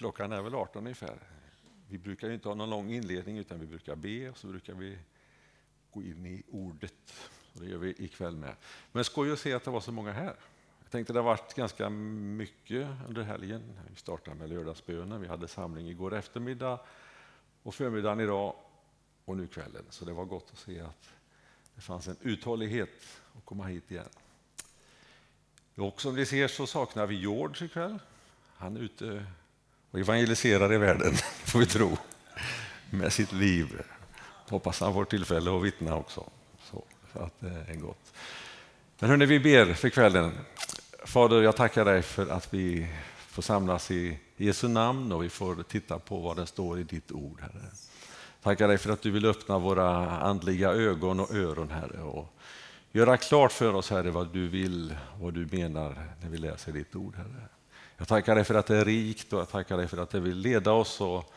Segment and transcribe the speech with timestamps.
[0.00, 1.18] klockan är väl 18 ungefär.
[1.88, 4.98] Vi brukar inte ha någon lång inledning utan vi brukar be och så brukar vi
[5.90, 7.14] gå in i ordet.
[7.54, 8.56] Och det gör vi ikväll med.
[8.92, 10.36] Men skoj att se att det var så många här.
[10.82, 13.62] Jag tänkte det har varit ganska mycket under helgen.
[13.90, 16.80] Vi startade med lördagsbönen, vi hade samling igår eftermiddag
[17.62, 18.54] och förmiddagen idag
[19.24, 19.84] och nu kvällen.
[19.90, 21.08] Så det var gott att se att
[21.74, 24.08] det fanns en uthållighet att komma hit igen.
[25.74, 27.98] Och som ni ser så saknar vi George ikväll.
[28.54, 29.26] Han är ute
[29.90, 31.14] och evangeliserar i världen,
[31.44, 31.96] får vi tro,
[32.90, 33.82] med sitt liv.
[34.48, 36.24] Hoppas han får tillfälle att vittna också.
[36.70, 38.12] Så, så att det är gott.
[38.98, 40.32] Men hörni, vi ber för kvällen.
[41.04, 45.62] Fader, jag tackar dig för att vi får samlas i Jesu namn och vi får
[45.62, 47.64] titta på vad det står i ditt ord, Herre.
[48.42, 52.34] Tackar dig för att du vill öppna våra andliga ögon och öron, Herre, och
[52.92, 56.96] göra klart för oss, Herre, vad du vill, vad du menar när vi läser ditt
[56.96, 57.48] ord, Herre.
[58.00, 60.20] Jag tackar dig för att det är rikt och jag tackar dig för att det
[60.20, 61.32] vill leda oss och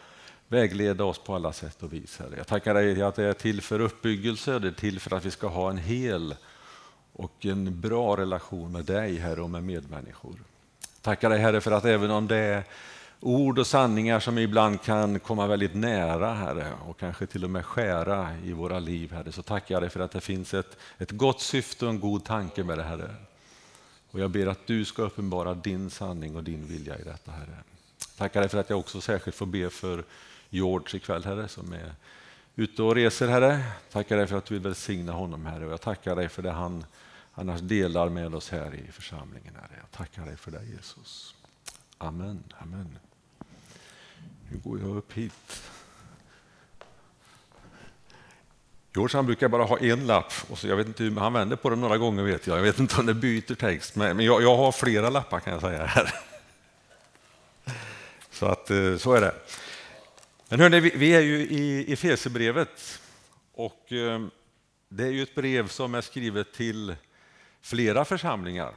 [0.47, 2.19] vägleda oss på alla sätt och vis.
[2.19, 2.33] Herre.
[2.37, 5.31] Jag tackar dig att det är till för uppbyggelse, det är till för att vi
[5.31, 6.35] ska ha en hel
[7.13, 10.35] och en bra relation med dig, Herre, och med medmänniskor.
[11.01, 12.63] Tackar dig, Herre, för att även om det är
[13.19, 17.65] ord och sanningar som ibland kan komma väldigt nära, Herre, och kanske till och med
[17.65, 21.11] skära i våra liv, Herre, så tackar jag dig för att det finns ett, ett
[21.11, 23.15] gott syfte och en god tanke med det, Herre.
[24.13, 27.57] Och jag ber att du ska uppenbara din sanning och din vilja i detta, Herre.
[28.17, 30.03] Tackar dig för att jag också särskilt får be för
[30.49, 31.93] George ikväll, Herre, som är
[32.55, 33.63] ute och reser, Herre.
[33.91, 35.65] Tackar dig för att du vill välsigna honom, Herre.
[35.65, 36.85] Och jag tackar dig för det han
[37.33, 39.79] annars delar med oss här i församlingen, Herre.
[39.79, 41.35] Jag tackar dig för det, Jesus.
[41.97, 42.43] Amen.
[42.57, 42.97] Amen.
[44.51, 45.63] Nu går jag upp hit.
[48.95, 51.69] George han brukar bara ha en lapp, och så jag vet inte, han vänder på
[51.69, 52.57] den några gånger vet jag.
[52.57, 55.61] Jag vet inte om det byter text, men jag, jag har flera lappar kan jag
[55.61, 56.13] säga här.
[58.31, 59.35] Så att eh, så är det.
[60.49, 63.01] Men hörni, vi är ju i Efesierbrevet
[63.53, 64.21] och eh,
[64.89, 66.95] det är ju ett brev som är skrivet till
[67.61, 68.73] flera församlingar.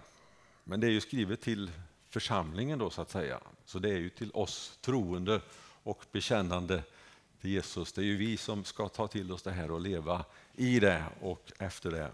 [0.65, 1.71] Men det är ju skrivet till
[2.11, 3.41] församlingen då så att säga.
[3.65, 5.41] Så det är ju till oss troende
[5.83, 6.83] och bekännande
[7.47, 7.93] till Jesus.
[7.93, 10.25] Det är ju vi som ska ta till oss det här och leva
[10.57, 12.11] i det och efter det.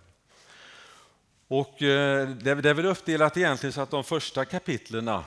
[1.49, 5.25] Och eh, det är väl uppdelat egentligen så att de första kapitlerna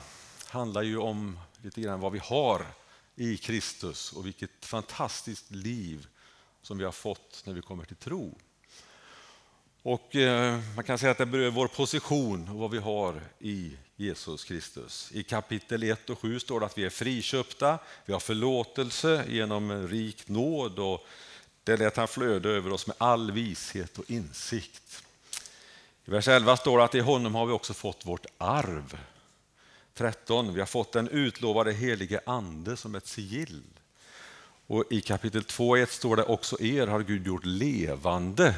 [0.48, 2.66] handlar ju om lite grann vad vi har
[3.16, 6.06] i Kristus och vilket fantastiskt liv
[6.62, 8.38] som vi har fått när vi kommer till tro.
[9.82, 13.76] Och eh, Man kan säga att det berör vår position och vad vi har i
[13.96, 15.10] Jesus Kristus.
[15.12, 19.88] I kapitel 1 och 7 står det att vi är friköpta, vi har förlåtelse genom
[19.88, 21.06] rik nåd och
[21.64, 25.04] det lät han flöda över oss med all vishet och insikt.
[26.04, 28.98] I vers 11 står det att i honom har vi också fått vårt arv.
[29.94, 30.54] 13.
[30.54, 33.62] Vi har fått den utlovade helige ande som ett sigill.
[34.66, 38.54] Och I kapitel 2.1 står det också er har Gud gjort levande,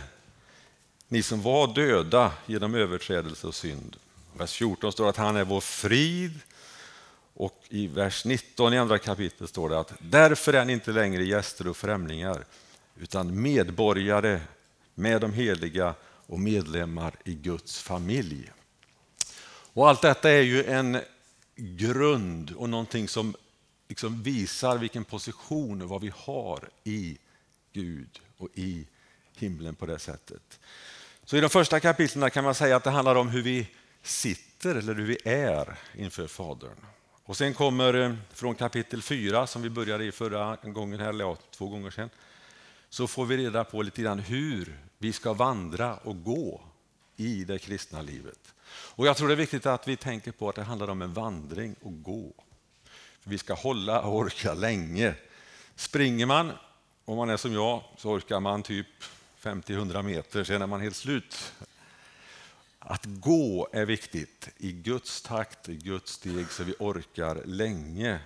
[1.09, 3.97] ni som var döda genom överträdelse och synd.
[4.38, 6.41] Vers 14 står det att han är vår frid.
[7.34, 11.25] Och i vers 19 i andra kapitlet står det att därför är ni inte längre
[11.25, 12.44] gäster och främlingar
[12.97, 14.41] utan medborgare
[14.94, 18.50] med de heliga och medlemmar i Guds familj.
[19.72, 21.00] Och Allt detta är ju en
[21.56, 23.34] grund och någonting som
[23.88, 27.19] liksom visar vilken position och vad vi har i
[27.72, 28.87] Gud och i
[29.37, 30.60] himlen på det sättet.
[31.25, 33.69] Så i de första kapitlen kan man säga att det handlar om hur vi
[34.03, 36.76] sitter eller hur vi är inför Fadern.
[37.25, 41.36] Och sen kommer eh, från kapitel 4 som vi började i förra gången, eller ja,
[41.50, 42.10] två gånger sedan,
[42.88, 46.60] så får vi reda på lite grann hur vi ska vandra och gå
[47.16, 48.54] i det kristna livet.
[48.70, 51.12] Och Jag tror det är viktigt att vi tänker på att det handlar om en
[51.12, 52.32] vandring och gå.
[53.20, 55.15] För vi ska hålla och orka länge.
[55.76, 56.53] Springer man,
[57.04, 58.86] om man är som jag, så orkar man typ
[59.42, 61.53] 50-100 meter, sen är man helt slut.
[62.78, 68.21] Att gå är viktigt i Guds takt, i Guds steg, så vi orkar länge.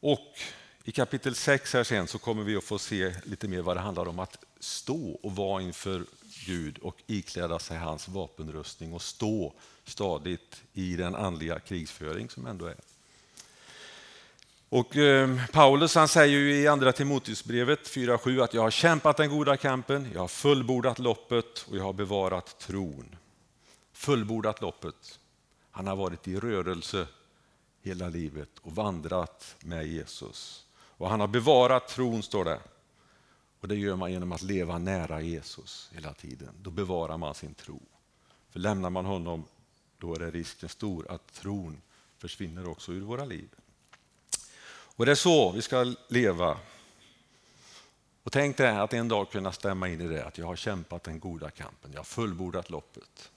[0.00, 0.38] Och
[0.84, 3.80] i kapitel 6 här sen så kommer vi att få se lite mer vad det
[3.80, 6.04] handlar om att stå och vara inför
[6.46, 9.54] Gud och ikläda sig hans vapenrustning och stå
[9.84, 12.76] stadigt i den andliga krigsföring som ändå är.
[14.70, 19.56] Och eh, Paulus han säger i andra Timoteusbrevet 4.7 att jag har kämpat den goda
[19.56, 23.16] kampen, jag har fullbordat loppet och jag har bevarat tron.
[23.92, 25.20] Fullbordat loppet.
[25.70, 27.06] Han har varit i rörelse
[27.82, 30.66] hela livet och vandrat med Jesus.
[30.72, 32.60] Och han har bevarat tron, står det.
[33.60, 36.54] Och Det gör man genom att leva nära Jesus hela tiden.
[36.62, 37.80] Då bevarar man sin tro.
[38.50, 39.44] För lämnar man honom,
[39.98, 41.80] då är det risken stor att tron
[42.18, 43.48] försvinner också ur våra liv.
[44.98, 46.58] Och det är så vi ska leva.
[48.22, 51.04] Och tänk dig att en dag kunna stämma in i det, att jag har kämpat
[51.04, 53.30] den goda kampen, jag har fullbordat loppet.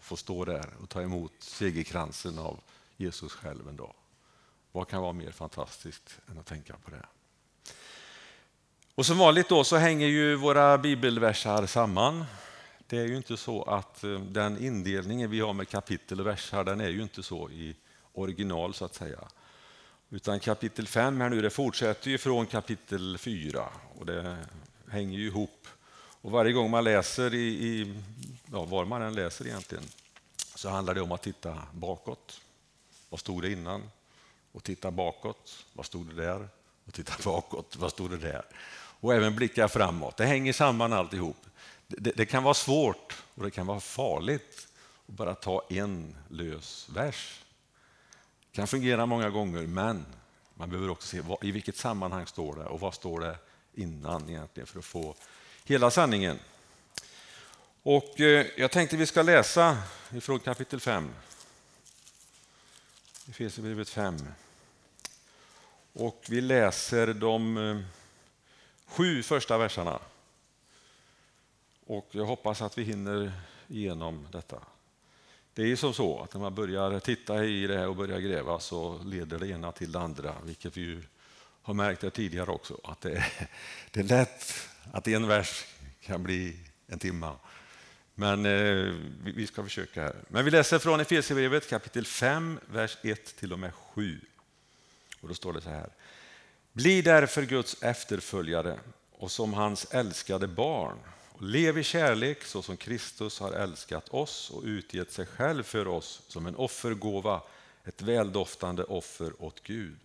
[0.00, 2.60] Få stå där och ta emot segerkransen av
[2.96, 3.94] Jesus själv en dag.
[4.72, 7.06] Vad kan vara mer fantastiskt än att tänka på det?
[8.94, 12.24] Och som vanligt då så hänger ju våra bibelversar samman.
[12.86, 16.64] Det är ju inte så att eh, den indelningen vi har med kapitel och versar,
[16.64, 17.76] den är ju inte så i
[18.12, 19.28] original så att säga.
[20.10, 23.68] Utan kapitel 5 här nu, det fortsätter ju från kapitel 4
[23.98, 24.36] och det
[24.90, 25.68] hänger ju ihop.
[26.20, 27.94] Och varje gång man läser, i, i
[28.52, 29.84] ja, var man än läser egentligen,
[30.54, 32.40] så handlar det om att titta bakåt.
[33.08, 33.90] Vad stod det innan?
[34.52, 35.64] Och titta bakåt.
[35.72, 36.48] Vad stod det där?
[36.86, 37.76] Och titta bakåt.
[37.76, 38.44] Vad stod det där?
[39.00, 40.16] Och även blicka framåt.
[40.16, 41.36] Det hänger samman alltihop.
[41.86, 44.68] Det, det kan vara svårt och det kan vara farligt
[45.08, 47.40] att bara ta en lös vers.
[48.56, 50.06] Det kan fungera många gånger, men
[50.54, 53.38] man behöver också se vad, i vilket sammanhang står det och vad står det
[53.74, 55.14] innan egentligen för att få
[55.64, 56.38] hela sanningen.
[57.82, 59.82] Och eh, jag tänkte vi ska läsa
[60.12, 61.10] ifrån kapitel 5.
[63.28, 64.16] Efesierbrevet 5.
[65.92, 67.78] Och vi läser de eh,
[68.86, 69.98] sju första verserna.
[71.86, 73.32] Och jag hoppas att vi hinner
[73.68, 74.60] igenom detta.
[75.56, 78.60] Det är som så att när man börjar titta i det här och börjar gräva
[78.60, 80.98] så leder det ena till det andra, vilket vi
[81.62, 82.80] har märkt det tidigare också.
[82.84, 83.48] Att det är,
[83.90, 85.64] det är lätt att en vers
[86.00, 86.56] kan bli
[86.86, 87.36] en timma,
[88.14, 88.94] Men eh,
[89.24, 90.14] vi ska försöka här.
[90.28, 94.20] Men vi läser från Efesierbrevet kapitel 5, vers 1 till och med 7.
[95.20, 95.90] Och då står det så här.
[96.72, 98.78] Bli därför Guds efterföljare
[99.12, 100.98] och som hans älskade barn
[101.40, 106.22] lev i kärlek så som Kristus har älskat oss och utgett sig själv för oss
[106.28, 107.42] som en offergåva,
[107.84, 109.96] ett väldoftande offer åt Gud.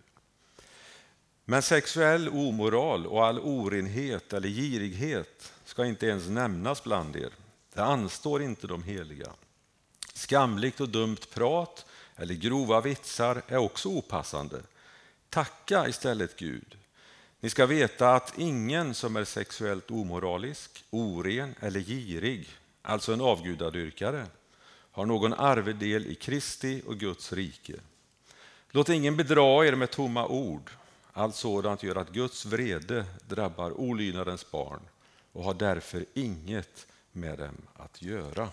[1.46, 7.32] Men sexuell omoral och all orenhet eller girighet ska inte ens nämnas bland er.
[7.74, 9.32] Det anstår inte de heliga.
[10.14, 11.86] Skamligt och dumt prat
[12.16, 14.62] eller grova vitsar är också opassande.
[15.30, 16.78] Tacka istället Gud.
[17.44, 22.48] Ni ska veta att ingen som är sexuellt omoralisk, oren eller girig,
[22.82, 24.28] alltså en avgudadyrkare,
[24.92, 27.74] har någon arvedel i Kristi och Guds rike.
[28.70, 30.72] Låt ingen bedra er med tomma ord.
[31.14, 34.82] Allt sådant gör att Guds vrede drabbar olydnadens barn
[35.32, 38.50] och har därför inget med dem att göra.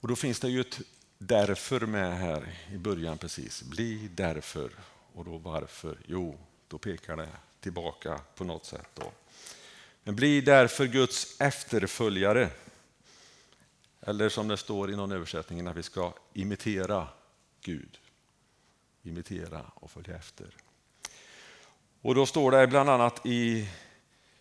[0.00, 0.80] Och Då finns det ju ett
[1.22, 3.62] därför med här i början precis.
[3.62, 4.70] Bli därför.
[5.12, 5.98] Och då varför?
[6.06, 6.38] Jo,
[6.68, 7.28] då pekar det
[7.60, 8.88] tillbaka på något sätt.
[8.94, 9.12] Då.
[10.02, 12.50] Men bli därför Guds efterföljare.
[14.00, 17.08] Eller som det står i någon översättning, att vi ska imitera
[17.60, 17.98] Gud.
[19.02, 20.56] Imitera och följa efter.
[22.00, 23.68] Och då står det bland annat i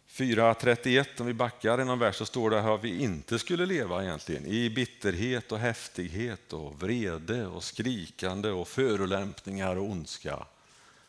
[0.10, 4.04] 4.31, om vi backar i någon vers, så står det att vi inte skulle leva
[4.04, 4.46] egentligen.
[4.46, 10.46] I bitterhet och häftighet och vrede och skrikande och förolämpningar och ondska.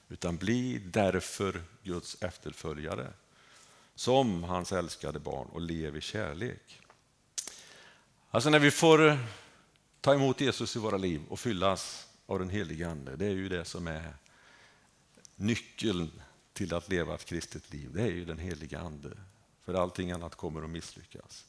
[0.09, 3.07] Utan bli därför Guds efterföljare
[3.95, 6.81] som hans älskade barn och lev i kärlek.
[8.31, 9.19] Alltså när vi får eh,
[10.01, 13.49] ta emot Jesus i våra liv och fyllas av den helige Ande, det är ju
[13.49, 14.15] det som är
[15.37, 16.11] nyckeln
[16.61, 19.11] till att leva ett kristet liv, det är ju den heliga Ande.
[19.65, 21.45] För allting annat kommer att misslyckas.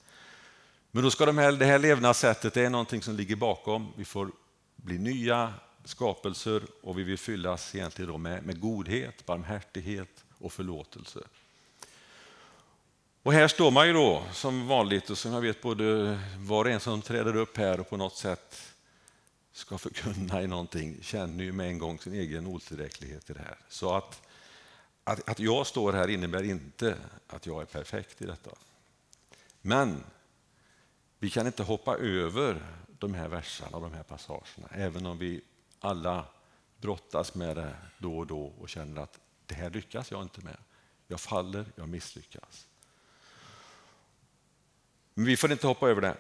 [0.92, 3.94] Men då ska de här, det här levnadssättet det är någonting som ligger bakom.
[3.98, 4.32] Vi får
[4.76, 5.54] bli nya
[5.86, 11.20] skapelser och vi vill fyllas egentligen då med, med godhet, barmhärtighet och förlåtelse.
[13.24, 16.72] Och här står man ju då som vanligt och som jag vet både var och
[16.72, 18.62] en som träder upp här och på något sätt
[19.54, 23.58] ska förkunna i någonting känner ju med en gång sin egen otillräcklighet i det här.
[23.70, 24.22] Så att
[25.04, 28.52] att, att jag står här innebär inte att jag är perfekt i detta.
[29.62, 30.04] Men
[31.20, 32.66] vi kan inte hoppa över
[33.00, 35.42] de här verserna och de här passagerna, även om vi
[35.80, 36.26] alla
[36.78, 40.58] brottas med det då och då och känner att det här lyckas jag inte med.
[41.08, 42.68] Jag faller, jag misslyckas.
[45.14, 46.18] Men vi får inte hoppa över det.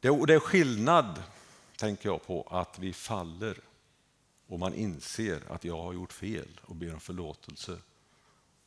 [0.00, 1.22] Det är skillnad,
[1.76, 3.58] tänker jag på, att vi faller
[4.46, 7.78] och man inser att jag har gjort fel och ber om förlåtelse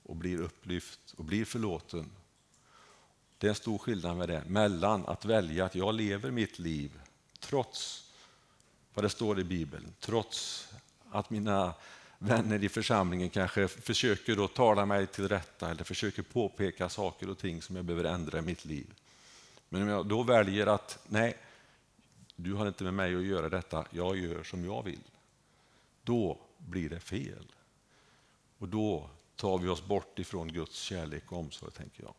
[0.06, 2.12] och blir upplyft och blir förlåten.
[3.38, 7.00] Det är en stor skillnad med det, mellan att välja att jag lever mitt liv
[7.40, 8.12] trots
[8.94, 10.68] vad det står i Bibeln, trots
[11.12, 11.74] att mina
[12.18, 17.38] vänner i församlingen kanske försöker då tala mig till rätta eller försöker påpeka saker och
[17.38, 18.94] ting som jag behöver ändra i mitt liv.
[19.70, 21.38] Men om jag då väljer att nej,
[22.36, 25.04] du har inte med mig att göra detta, jag gör som jag vill.
[26.04, 27.52] Då blir det fel.
[28.58, 32.14] Och då tar vi oss bort ifrån Guds kärlek och omsorg, tänker jag.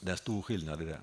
[0.00, 1.00] Det är en stor skillnad i det.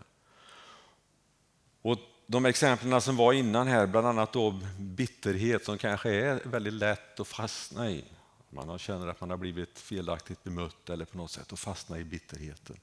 [1.81, 6.73] Och de exemplen som var innan här, bland annat då bitterhet som kanske är väldigt
[6.73, 8.03] lätt att fastna i.
[8.49, 12.03] Man känner att man har blivit felaktigt bemött eller på något sätt och fastna i
[12.03, 12.77] bitterheten.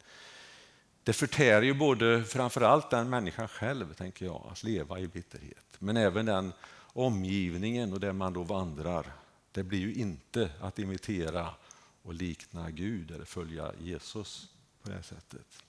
[1.02, 5.66] Det förtär ju både framförallt den människan själv, tänker jag, att leva i bitterhet.
[5.78, 6.52] Men även den
[6.92, 9.12] omgivningen och där man då vandrar.
[9.52, 11.50] Det blir ju inte att imitera
[12.08, 14.48] och likna Gud eller följa Jesus
[14.82, 15.62] på det sättet.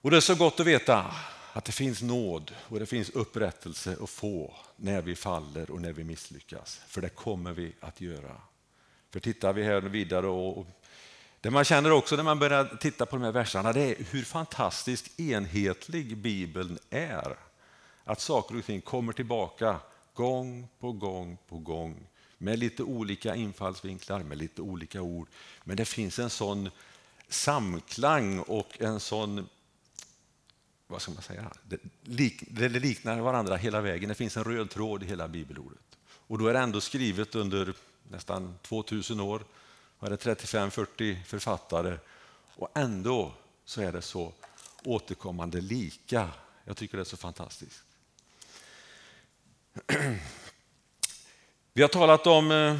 [0.00, 1.14] Och Det är så gott att veta
[1.52, 5.92] att det finns nåd och det finns upprättelse att få när vi faller och när
[5.92, 6.80] vi misslyckas.
[6.86, 8.40] För det kommer vi att göra.
[9.10, 10.66] För tittar vi här vidare och
[11.40, 14.22] det man känner också när man börjar titta på de här verserna det är hur
[14.22, 17.36] fantastiskt enhetlig Bibeln är.
[18.04, 19.80] Att saker och ting kommer tillbaka
[20.14, 22.06] gång på gång på gång
[22.44, 25.28] med lite olika infallsvinklar, med lite olika ord.
[25.64, 26.70] Men det finns en sån
[27.28, 29.48] samklang och en sån
[30.86, 34.08] vad ska man säga, det, lik, det liknar varandra hela vägen.
[34.08, 35.98] Det finns en röd tråd i hela bibelordet.
[36.06, 37.74] Och då är det ändå skrivet under
[38.10, 39.44] nästan 2000 år.
[39.98, 41.98] Var det 35-40 författare
[42.56, 43.32] och ändå
[43.64, 44.32] så är det så
[44.84, 46.30] återkommande lika.
[46.64, 47.82] Jag tycker det är så fantastiskt.
[51.76, 52.76] Vi har talat om eh,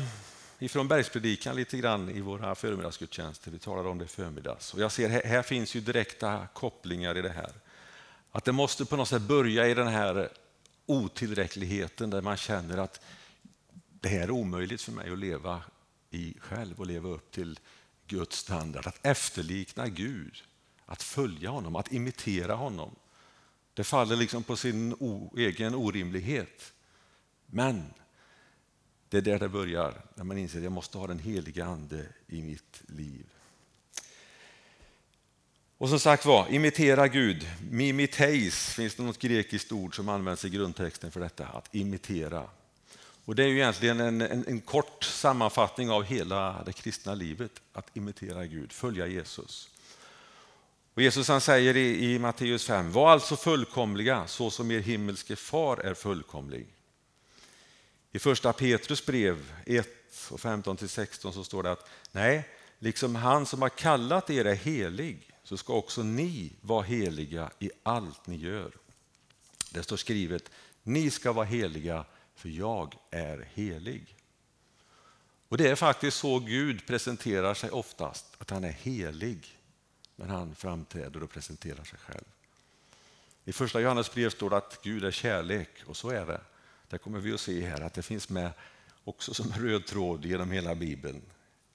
[0.59, 3.51] ifrån bergspredikan lite grann i våra förmiddagsgudstjänster.
[3.51, 4.75] Vi talade om det i förmiddags.
[4.75, 7.53] Och jag ser här, här finns ju direkta kopplingar i det här.
[8.31, 10.29] Att det måste på något sätt börja i den här
[10.87, 13.01] otillräckligheten där man känner att
[14.01, 15.63] det här är omöjligt för mig att leva
[16.11, 17.59] i själv och leva upp till
[18.07, 18.87] Guds standard.
[18.87, 20.43] Att efterlikna Gud,
[20.87, 22.95] att följa honom, att imitera honom.
[23.75, 24.97] Det faller liksom på sin
[25.37, 26.73] egen orimlighet.
[27.47, 27.85] Men
[29.14, 32.06] det är där det börjar, när man inser att jag måste ha den heliga Ande
[32.26, 33.26] i mitt liv.
[35.78, 37.49] Och som sagt var, imitera Gud.
[37.71, 42.47] Mimiteis finns det något grekiskt ord som används i grundtexten för detta, att imitera.
[43.25, 47.52] Och Det är ju egentligen en, en, en, kort sammanfattning av hela det kristna livet,
[47.73, 49.71] att imitera Gud, följa Jesus.
[50.94, 55.37] Och Jesus han säger i, i Matteus 5, var alltså fullkomliga så som er himmelske
[55.37, 56.74] far är fullkomlig.
[58.14, 59.88] I första Petrus brev 1
[60.30, 65.30] och 15-16 så står det att nej, liksom han som har kallat er är helig
[65.42, 68.71] så ska också ni vara heliga i allt ni gör.
[69.71, 70.50] Det står skrivet,
[70.83, 72.04] ni ska vara heliga
[72.35, 74.16] för jag är helig.
[75.49, 79.59] Och Det är faktiskt så Gud presenterar sig oftast, att han är helig
[80.16, 82.25] när han framträder och presenterar sig själv.
[83.44, 86.40] I första Johannes brev står det att Gud är kärlek och så är det.
[86.88, 88.50] Det kommer vi att se här att det finns med
[89.05, 91.23] också som röd tråd genom hela Bibeln.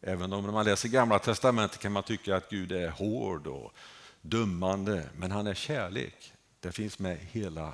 [0.02, 3.74] Även om när man läser Gamla testamentet kan man tycka att Gud är hård och
[4.22, 6.34] dömande, men han är kärlek.
[6.60, 7.74] Det finns med hela,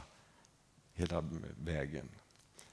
[0.94, 1.24] hela
[1.64, 2.10] vägen.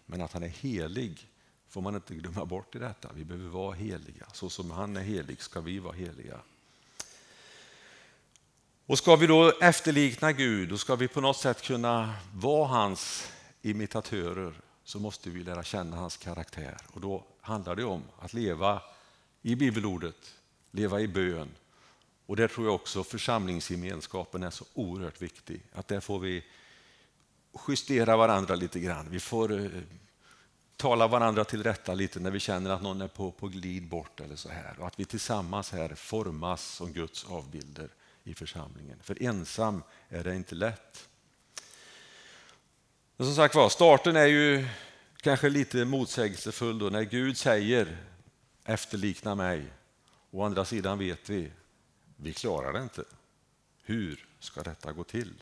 [0.06, 1.28] Men att han är helig
[1.68, 3.10] får man inte glömma bort i detta.
[3.14, 4.26] Vi behöver vara heliga.
[4.32, 6.40] Så som han är helig ska vi vara heliga.
[8.86, 13.32] Och Ska vi då efterlikna Gud då ska vi på något sätt kunna vara hans
[13.62, 14.54] imitatörer
[14.84, 16.76] så måste vi lära känna hans karaktär.
[16.92, 18.82] Och Då handlar det om att leva
[19.42, 20.34] i bibelordet,
[20.70, 21.48] leva i bön.
[22.26, 25.62] Och där tror jag också församlingsgemenskapen är så oerhört viktig.
[25.72, 26.44] Att där får vi
[27.68, 29.10] justera varandra lite grann.
[29.10, 29.70] Vi får eh,
[30.76, 34.20] tala varandra till rätta lite när vi känner att någon är på, på glid bort
[34.20, 34.80] eller så här.
[34.80, 37.88] Och att vi tillsammans här formas som Guds avbilder
[38.24, 38.98] i församlingen.
[39.02, 41.08] För ensam är det inte lätt.
[43.16, 44.68] Men som sagt var, starten är ju
[45.20, 47.96] kanske lite motsägelsefull då när Gud säger
[48.64, 49.64] efterlikna mig.
[50.30, 51.50] Å andra sidan vet vi,
[52.16, 53.04] vi klarar det inte.
[53.84, 55.34] Hur ska detta gå till?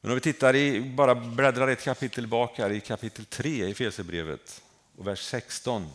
[0.00, 3.74] Men om vi tittar i, bara bläddrar ett kapitel bak här, i kapitel 3 i
[3.74, 4.62] Fesebrevet
[4.96, 5.88] och vers 16.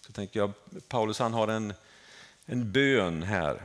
[0.00, 0.52] Så tänker jag,
[0.88, 1.74] Paulus han har en,
[2.46, 3.62] en bön här.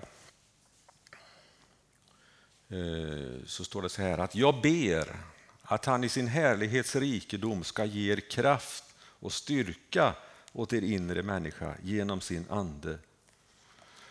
[2.76, 5.16] Eh, så står det så här att jag ber
[5.62, 10.16] att han i sin härlighets rikedom ska ge er kraft och styrka
[10.54, 12.98] åt er inre människa genom sin ande.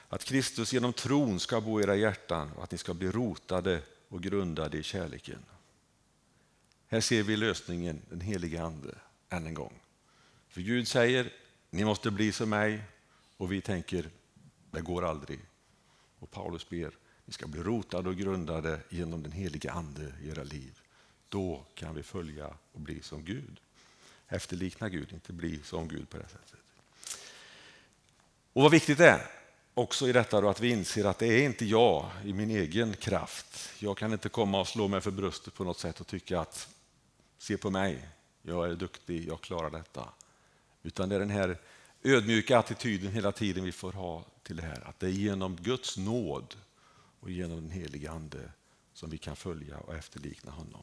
[0.08, 3.80] Att Kristus genom tron ska bo i era hjärtan och att ni ska bli rotade
[4.08, 5.44] och grundade i kärleken.
[6.86, 8.94] Här ser vi lösningen, den helige Ande,
[9.28, 9.80] än en gång.
[10.48, 11.32] För Gud säger,
[11.70, 12.82] ni måste bli som mig
[13.36, 14.10] och vi tänker,
[14.70, 15.40] det går aldrig.
[16.18, 16.90] Och Paulus ber,
[17.24, 20.80] vi ska bli rotade och grundade genom den heliga Ande i era liv.
[21.28, 23.60] Då kan vi följa och bli som Gud.
[24.28, 26.60] Efterlikna Gud, inte bli som Gud på det sättet.
[28.52, 29.30] Och vad viktigt det är
[29.74, 32.96] också i detta då att vi inser att det är inte jag i min egen
[32.96, 33.70] kraft.
[33.78, 36.68] Jag kan inte komma och slå mig för bröstet på något sätt och tycka att
[37.38, 38.08] se på mig,
[38.42, 40.08] jag är duktig, jag klarar detta.
[40.82, 41.58] Utan det är den här
[42.02, 44.88] ödmjuka attityden hela tiden vi får ha till det här.
[44.88, 46.54] Att det är genom Guds nåd
[47.24, 48.50] och genom den helige Ande
[48.92, 50.82] som vi kan följa och efterlikna honom.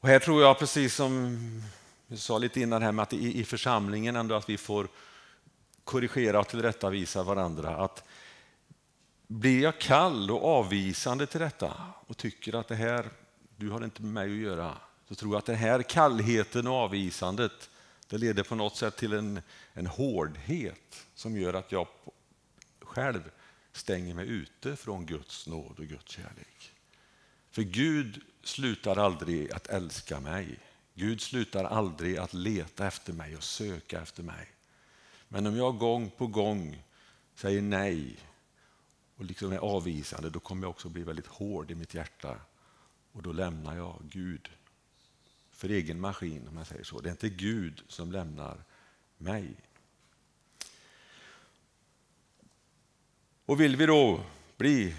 [0.00, 1.38] Och här tror jag, precis som
[2.06, 4.88] vi sa lite innan, här med att i, i församlingen ändå att vi får
[5.84, 7.76] korrigera och tillrättavisa varandra.
[7.76, 8.04] Att
[9.26, 11.74] blir jag kall och avvisande till detta
[12.06, 13.10] och tycker att det här,
[13.56, 14.78] du har inte med mig att göra,
[15.08, 17.70] så tror jag att den här kallheten och avvisandet
[18.06, 19.40] det leder på något sätt till en,
[19.72, 21.86] en hårdhet som gör att jag
[22.80, 23.30] själv
[23.72, 26.72] stänger mig ute från Guds nåd och Guds kärlek.
[27.50, 30.58] För Gud slutar aldrig att älska mig.
[30.94, 34.48] Gud slutar aldrig att leta efter mig och söka efter mig.
[35.28, 36.82] Men om jag gång på gång
[37.34, 38.16] säger nej
[39.16, 42.40] och liksom är avvisande, då kommer jag också bli väldigt hård i mitt hjärta.
[43.12, 44.50] Och då lämnar jag Gud
[45.52, 47.00] för egen maskin, om jag säger så.
[47.00, 48.64] Det är inte Gud som lämnar
[49.18, 49.56] mig.
[53.52, 54.20] Och vill vi då
[54.56, 54.94] bli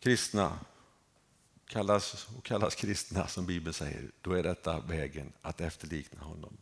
[0.00, 0.58] kristna,
[1.66, 6.56] kallas och kallas kristna som Bibeln säger, då är detta vägen att efterlikna honom.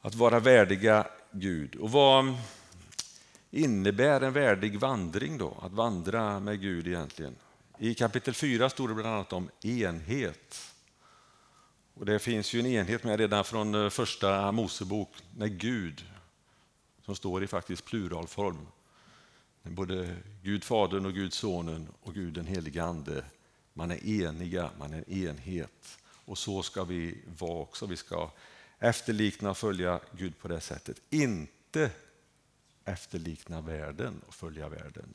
[0.00, 1.76] Att vara värdiga Gud.
[1.76, 2.34] Och vad
[3.50, 5.56] innebär en värdig vandring då?
[5.62, 7.36] Att vandra med Gud egentligen?
[7.78, 10.72] I kapitel 4 står det bland annat om enhet.
[11.94, 16.04] Och Det finns ju en enhet med redan från eh, första Mosebok när Gud,
[17.04, 18.66] som står i faktiskt pluralform,
[19.72, 23.24] både Gud Fadern och Gud Sonen och Gud den helige Ande,
[23.72, 25.98] man är eniga, man är en enhet.
[26.24, 27.86] Och så ska vi vara också.
[27.86, 28.30] Vi ska
[28.78, 31.00] efterlikna och följa Gud på det sättet.
[31.10, 31.90] Inte
[32.84, 35.14] efterlikna världen och följa världen.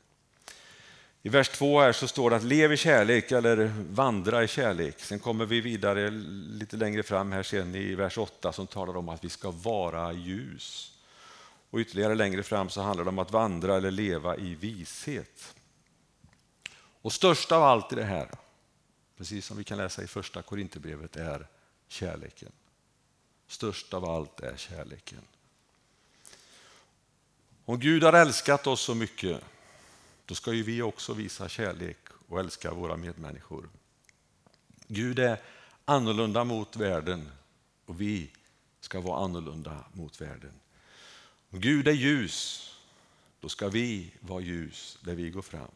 [1.22, 5.00] I vers 2 här så står det att lev i kärlek eller vandra i kärlek.
[5.00, 9.08] Sen kommer vi vidare lite längre fram här sen i vers 8 som talar om
[9.08, 10.96] att vi ska vara ljus.
[11.70, 15.54] Och ytterligare längre fram så handlar det om att vandra eller leva i vishet.
[17.02, 18.30] Och störst av allt i det här,
[19.16, 21.46] precis som vi kan läsa i första Korinthierbrevet, är
[21.88, 22.52] kärleken.
[23.46, 25.22] Störst av allt är kärleken.
[27.64, 29.40] Om Gud har älskat oss så mycket
[30.26, 33.68] då ska ju vi också visa kärlek och älska våra medmänniskor.
[34.86, 35.40] Gud är
[35.84, 37.30] annorlunda mot världen
[37.86, 38.30] och vi
[38.80, 40.52] ska vara annorlunda mot världen.
[41.52, 42.66] Om Gud är ljus,
[43.40, 45.70] då ska vi vara ljus där vi går fram.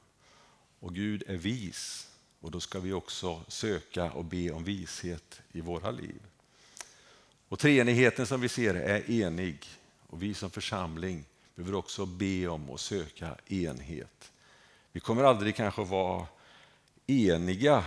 [0.80, 2.08] Och Gud är vis
[2.40, 6.22] och då ska vi också söka och be om vishet i våra liv.
[7.48, 9.66] Och treenigheten som vi ser är enig
[10.06, 14.32] och vi som församling behöver också be om och söka enhet.
[14.92, 16.26] Vi kommer aldrig kanske vara
[17.06, 17.84] eniga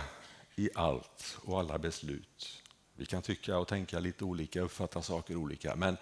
[0.56, 2.62] i allt och alla beslut.
[2.96, 5.96] Vi kan tycka och tänka lite olika, uppfatta saker olika, men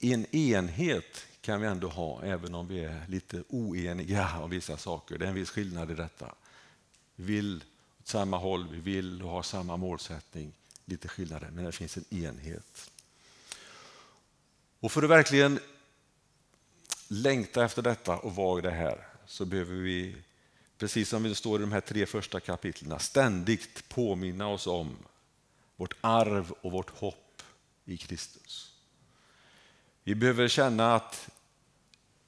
[0.00, 5.18] en enhet kan vi ändå ha även om vi är lite oeniga om vissa saker.
[5.18, 6.34] Det är en viss skillnad i detta.
[7.16, 7.64] Vi vill
[8.00, 10.52] åt samma håll, vi vill och har samma målsättning.
[10.84, 12.90] Lite skillnader, men det finns en enhet.
[14.80, 15.60] Och för att verkligen
[17.08, 20.16] längta efter detta och vara i det här så behöver vi,
[20.78, 24.96] precis som det står i de här tre första kapitlen, ständigt påminna oss om
[25.76, 27.42] vårt arv och vårt hopp
[27.84, 28.69] i Kristus.
[30.04, 31.30] Vi behöver känna att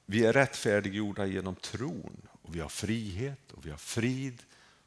[0.05, 4.43] vi är rättfärdiggjorda genom tron och vi har frihet och vi har frid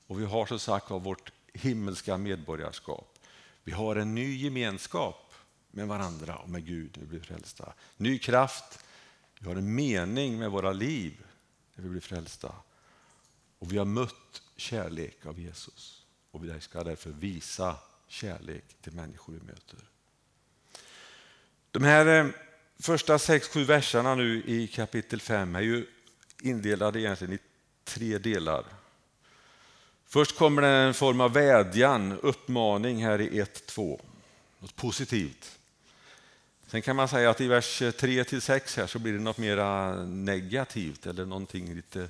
[0.07, 3.19] och vi har som sagt vårt himmelska medborgarskap.
[3.65, 5.35] Vi har en ny gemenskap
[5.71, 7.73] med varandra och med Gud när vi blir frälsta.
[7.97, 8.85] Ny kraft,
[9.39, 11.25] vi har en mening med våra liv
[11.75, 12.53] när vi blir frälsta.
[13.59, 19.33] Och vi har mött kärlek av Jesus och vi ska därför visa kärlek till människor
[19.33, 19.79] vi möter.
[21.71, 22.27] De här eh,
[22.79, 25.87] första sex, sju verserna nu i kapitel 5 är ju
[26.43, 27.39] indelade egentligen i
[27.85, 28.65] tre delar.
[30.07, 34.01] Först kommer det en form av vädjan, uppmaning här i 1-2.
[34.59, 35.59] Något positivt.
[36.67, 39.57] Sen kan man säga att i vers 3 6 här så blir det något mer
[40.07, 42.09] negativt eller någonting lite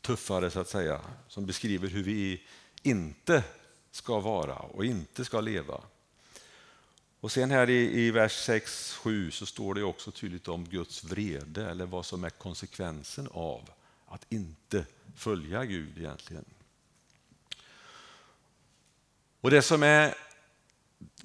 [0.00, 2.42] tuffare så att säga som beskriver hur vi
[2.82, 3.42] inte
[3.90, 5.80] ska vara och inte ska leva.
[7.26, 11.70] Och sen här i, i vers 6-7 så står det också tydligt om Guds vrede
[11.70, 13.70] eller vad som är konsekvensen av
[14.06, 14.84] att inte
[15.16, 16.44] följa Gud egentligen.
[19.40, 20.14] Och Det som är,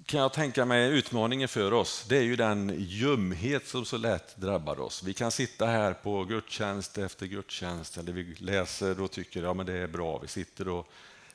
[0.05, 4.37] kan jag tänka mig, utmaningen för oss, det är ju den ljumhet som så lätt
[4.37, 5.03] drabbar oss.
[5.03, 9.63] Vi kan sitta här på gudstjänst efter gudstjänst, eller vi läser och tycker att ja,
[9.63, 10.17] det är bra.
[10.19, 10.87] Vi sitter och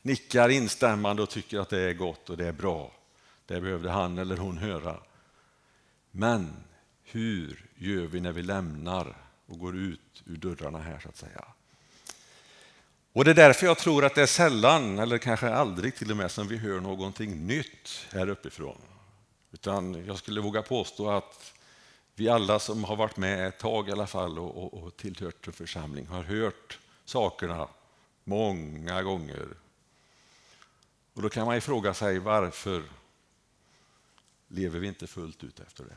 [0.02, 2.95] nickar instämmande och tycker att det är gott och det är bra.
[3.46, 5.00] Det behövde han eller hon höra.
[6.10, 6.64] Men
[7.02, 11.44] hur gör vi när vi lämnar och går ut ur dörrarna här så att säga?
[13.12, 16.16] Och Det är därför jag tror att det är sällan, eller kanske aldrig till och
[16.16, 18.78] med, som vi hör någonting nytt här uppifrån.
[19.52, 21.52] Utan jag skulle våga påstå att
[22.14, 25.46] vi alla som har varit med ett tag i alla fall och, och, och tillhört
[25.46, 27.68] en församling har hört sakerna
[28.24, 29.48] många gånger.
[31.14, 32.82] Och Då kan man fråga sig varför
[34.48, 35.96] lever vi inte fullt ut efter det.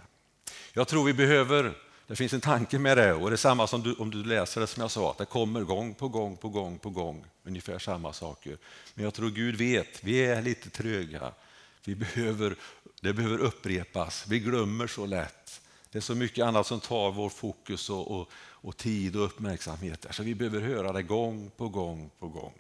[0.73, 3.83] Jag tror vi behöver, det finns en tanke med det och det är samma som
[3.83, 6.49] du, om du läser det som jag sa, att det kommer gång på gång på
[6.49, 8.57] gång på gång ungefär samma saker.
[8.93, 11.31] Men jag tror Gud vet, vi är lite tröga.
[11.85, 12.55] Vi behöver,
[13.01, 15.61] det behöver upprepas, vi glömmer så lätt.
[15.91, 20.05] Det är så mycket annat som tar vår fokus och, och, och tid och uppmärksamhet.
[20.11, 22.53] Så vi behöver höra det gång på gång på gång.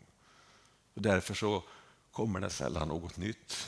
[0.93, 1.63] Och därför så
[2.11, 3.67] kommer det sällan något nytt.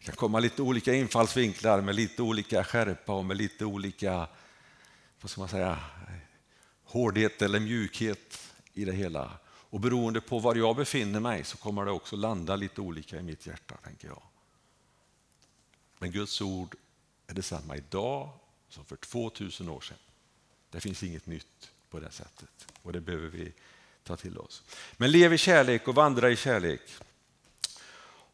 [0.00, 4.28] Det kan komma lite olika infallsvinklar med lite olika skärpa och med lite olika
[5.20, 5.78] vad ska man säga,
[6.84, 9.32] hårdhet eller mjukhet i det hela.
[9.46, 13.22] Och beroende på var jag befinner mig så kommer det också landa lite olika i
[13.22, 14.22] mitt hjärta, tänker jag.
[15.98, 16.76] Men Guds ord
[17.26, 18.30] är detsamma idag
[18.68, 19.98] som för 2000 år sedan.
[20.70, 23.52] Det finns inget nytt på det sättet och det behöver vi
[24.02, 24.62] ta till oss.
[24.96, 26.80] Men lev i kärlek och vandra i kärlek.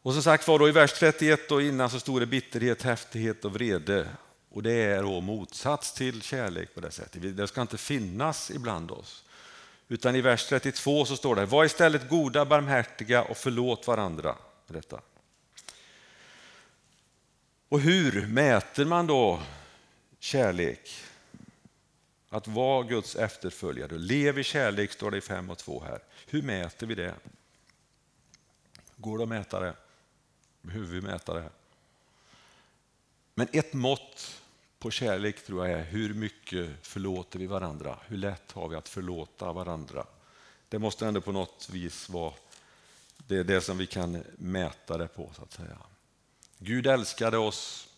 [0.07, 3.45] Och som sagt var, då i vers 31 och innan så stod det bitterhet, häftighet
[3.45, 4.09] och vrede.
[4.49, 7.37] Och det är då motsats till kärlek på det sättet.
[7.37, 9.23] Det ska inte finnas ibland oss.
[9.87, 14.35] Utan i vers 32 så står det, var istället goda, barmhärtiga och förlåt varandra.
[14.67, 15.01] Detta.
[17.69, 19.39] Och hur mäter man då
[20.19, 21.03] kärlek?
[22.29, 23.97] Att vara Guds efterföljare.
[23.97, 25.99] Lev i kärlek står det i 5 och 2 här.
[26.27, 27.13] Hur mäter vi det?
[28.95, 29.73] Går det att mäta det?
[30.61, 31.49] Behöver vi mäta det.
[33.33, 34.41] Men ett mått
[34.79, 37.99] på kärlek tror jag är hur mycket förlåter vi varandra?
[38.07, 40.05] Hur lätt har vi att förlåta varandra?
[40.69, 42.33] Det måste ändå på något vis vara
[43.17, 45.31] det, är det som vi kan mäta det på.
[45.35, 45.77] så att säga.
[46.57, 47.89] Gud älskade oss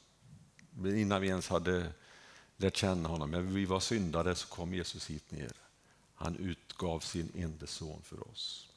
[0.86, 1.92] innan vi ens hade
[2.58, 3.32] lärt känna honom.
[3.32, 5.52] När vi var syndare så kom Jesus hit ner.
[6.16, 8.69] Han utgav sin enda son för oss.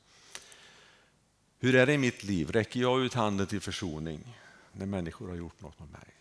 [1.63, 2.51] Hur är det i mitt liv?
[2.51, 4.39] Räcker jag ut handen till försoning
[4.73, 6.15] när människor har gjort något med mig?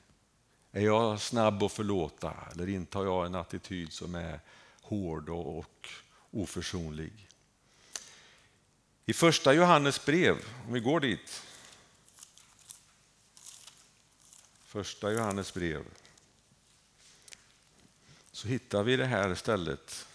[0.72, 4.40] Är jag snabb att förlåta eller intar jag en attityd som är
[4.82, 5.90] hård och
[6.32, 7.28] oförsonlig?
[9.06, 10.36] I första Johannes brev,
[10.68, 11.44] om vi går dit.
[14.66, 15.84] Första Johannes brev.
[18.32, 20.08] Så hittar vi det här stället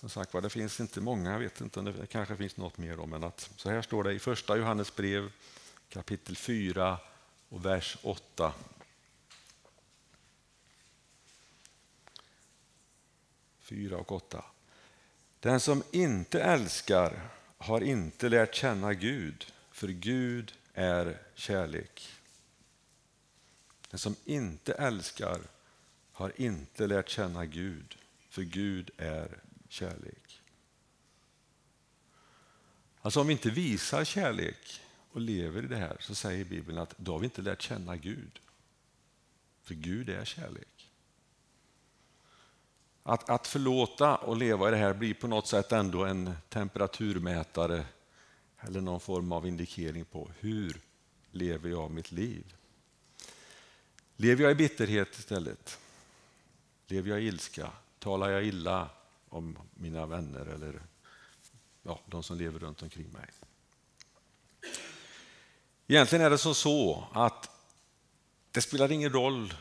[0.00, 2.78] som sagt var, det finns inte många, jag vet inte om det kanske finns något
[2.78, 5.32] mer då, men att så här står det i första Johannes brev
[5.88, 6.98] kapitel 4
[7.48, 8.52] och vers 8.
[13.60, 14.44] Fyra och åtta.
[15.40, 22.08] Den som inte älskar har inte lärt känna Gud, för Gud är kärlek.
[23.90, 25.40] Den som inte älskar
[26.12, 27.96] har inte lärt känna Gud,
[28.28, 29.38] för Gud är
[29.70, 30.42] kärlek.
[33.00, 34.80] Alltså om vi inte visar kärlek
[35.12, 37.96] och lever i det här så säger Bibeln att då har vi inte lärt känna
[37.96, 38.40] Gud.
[39.62, 40.90] För Gud är kärlek.
[43.02, 47.84] Att, att förlåta och leva i det här blir på något sätt ändå en temperaturmätare
[48.60, 50.80] eller någon form av indikering på hur
[51.30, 52.54] lever jag mitt liv.
[54.16, 55.78] Lever jag i bitterhet istället?
[56.86, 57.72] Lever jag i ilska?
[57.98, 58.90] Talar jag illa
[59.30, 60.82] om mina vänner eller
[61.82, 63.26] ja, de som lever runt omkring mig.
[65.86, 67.50] Egentligen är det som så att
[68.50, 69.54] det spelar ingen roll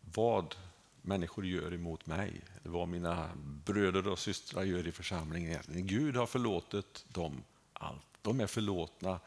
[0.00, 0.54] vad
[1.02, 5.62] människor gör emot mig, eller vad mina bröder och systrar gör i församlingen.
[5.66, 8.06] Gud har förlåtit dem allt.
[8.22, 9.20] De är förlåtna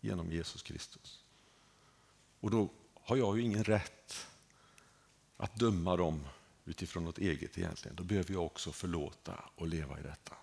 [0.00, 1.24] genom Jesus Kristus.
[2.40, 2.68] Och då
[3.04, 4.26] har jag ju ingen rätt
[5.36, 6.26] att döma dem
[6.64, 7.96] utifrån något eget egentligen.
[7.96, 10.34] Då behöver jag också förlåta och leva i detta.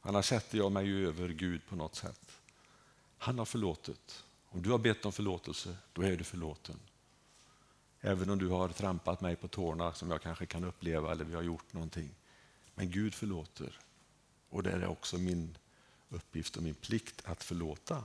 [0.00, 2.40] Annars sätter jag mig ju över Gud på något sätt.
[3.18, 4.24] Han har förlåtit.
[4.48, 6.78] Om du har bett om förlåtelse, då är du förlåten.
[8.00, 11.34] Även om du har trampat mig på tårna som jag kanske kan uppleva eller vi
[11.34, 12.10] har gjort någonting.
[12.74, 13.78] Men Gud förlåter
[14.48, 15.58] och det är också min
[16.08, 18.04] uppgift och min plikt att förlåta.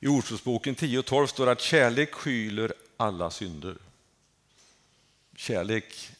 [0.00, 3.76] I Ordspråksboken 10.12 står det att kärlek skyler alla synder.
[5.40, 6.10] Kärlek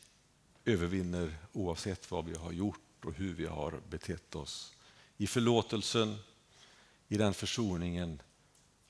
[0.65, 4.73] övervinner oavsett vad vi har gjort och hur vi har betett oss.
[5.17, 6.17] I förlåtelsen,
[7.09, 8.23] i den försoningen,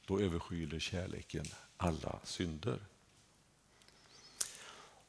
[0.06, 1.44] då överskyler kärleken
[1.76, 2.78] alla synder.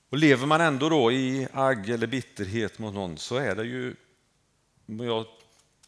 [0.09, 3.95] Och lever man ändå då i agg eller bitterhet mot någon så är det ju,
[4.85, 5.25] om jag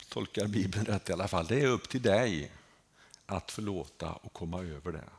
[0.10, 2.52] tolkar Bibeln rätt i alla fall, det är upp till dig
[3.26, 5.10] att förlåta och komma över det.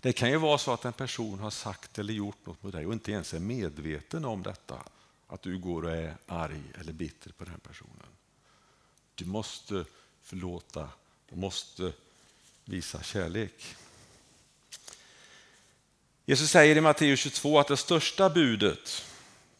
[0.00, 2.86] Det kan ju vara så att en person har sagt eller gjort något mot dig
[2.86, 4.82] och inte ens är medveten om detta,
[5.26, 8.06] att du går och är arg eller bitter på den personen.
[9.14, 9.84] Du måste
[10.22, 10.88] förlåta
[11.30, 11.92] och måste
[12.64, 13.76] visa kärlek.
[16.24, 19.04] Jesus säger i Matteus 22 att det största budet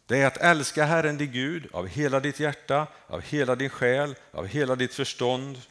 [0.09, 4.15] det är att älska Herren din Gud av hela ditt hjärta, av hela din själ,
[4.31, 5.61] av hela ditt förstånd.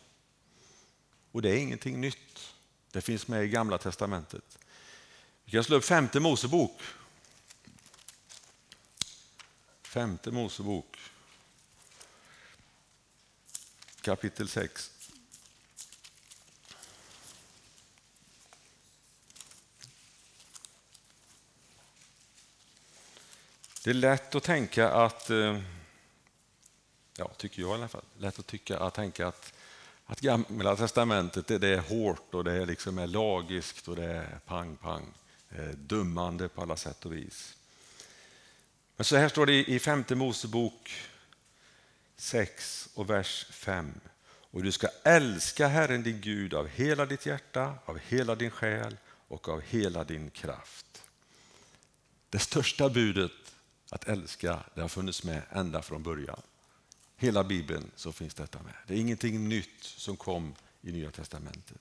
[1.33, 2.55] Och det är ingenting nytt.
[2.93, 4.58] Det finns med i Gamla testamentet.
[5.49, 6.81] Vi kan slå upp femte Mosebok.
[9.83, 10.97] Femte Mosebok.
[14.01, 14.91] Kapitel 6.
[23.85, 25.61] Det är lätt att tänka att, eh,
[27.17, 29.53] ja, tycker jag i alla fall, lätt att tycka att tänka att,
[30.07, 34.05] att Gamla testamentet det, det är hårt och det är, liksom är lagiskt och det
[34.05, 35.15] är pang, pang,
[35.51, 37.57] Eh, dummande på alla sätt och vis.
[38.97, 40.95] Men så här står det i femte Mosebok
[42.17, 44.01] 6 och vers 5.
[44.51, 48.97] Och du ska älska Herren din Gud av hela ditt hjärta, av hela din själ
[49.29, 51.03] och av hela din kraft.
[52.31, 53.33] Det största budet
[53.91, 56.43] att älska, det har funnits med ända från början.
[57.17, 58.75] Hela Bibeln så finns detta med.
[58.87, 61.81] Det är ingenting nytt som kom i Nya Testamentet.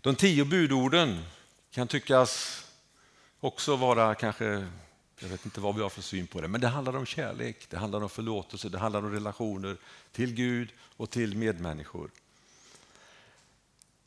[0.00, 1.24] De tio budorden
[1.70, 2.63] kan tyckas
[3.44, 4.66] också vara kanske,
[5.18, 7.66] jag vet inte vad vi har för syn på det, men det handlar om kärlek,
[7.70, 9.76] det handlar om förlåtelse, det handlar om relationer
[10.12, 12.10] till Gud och till medmänniskor.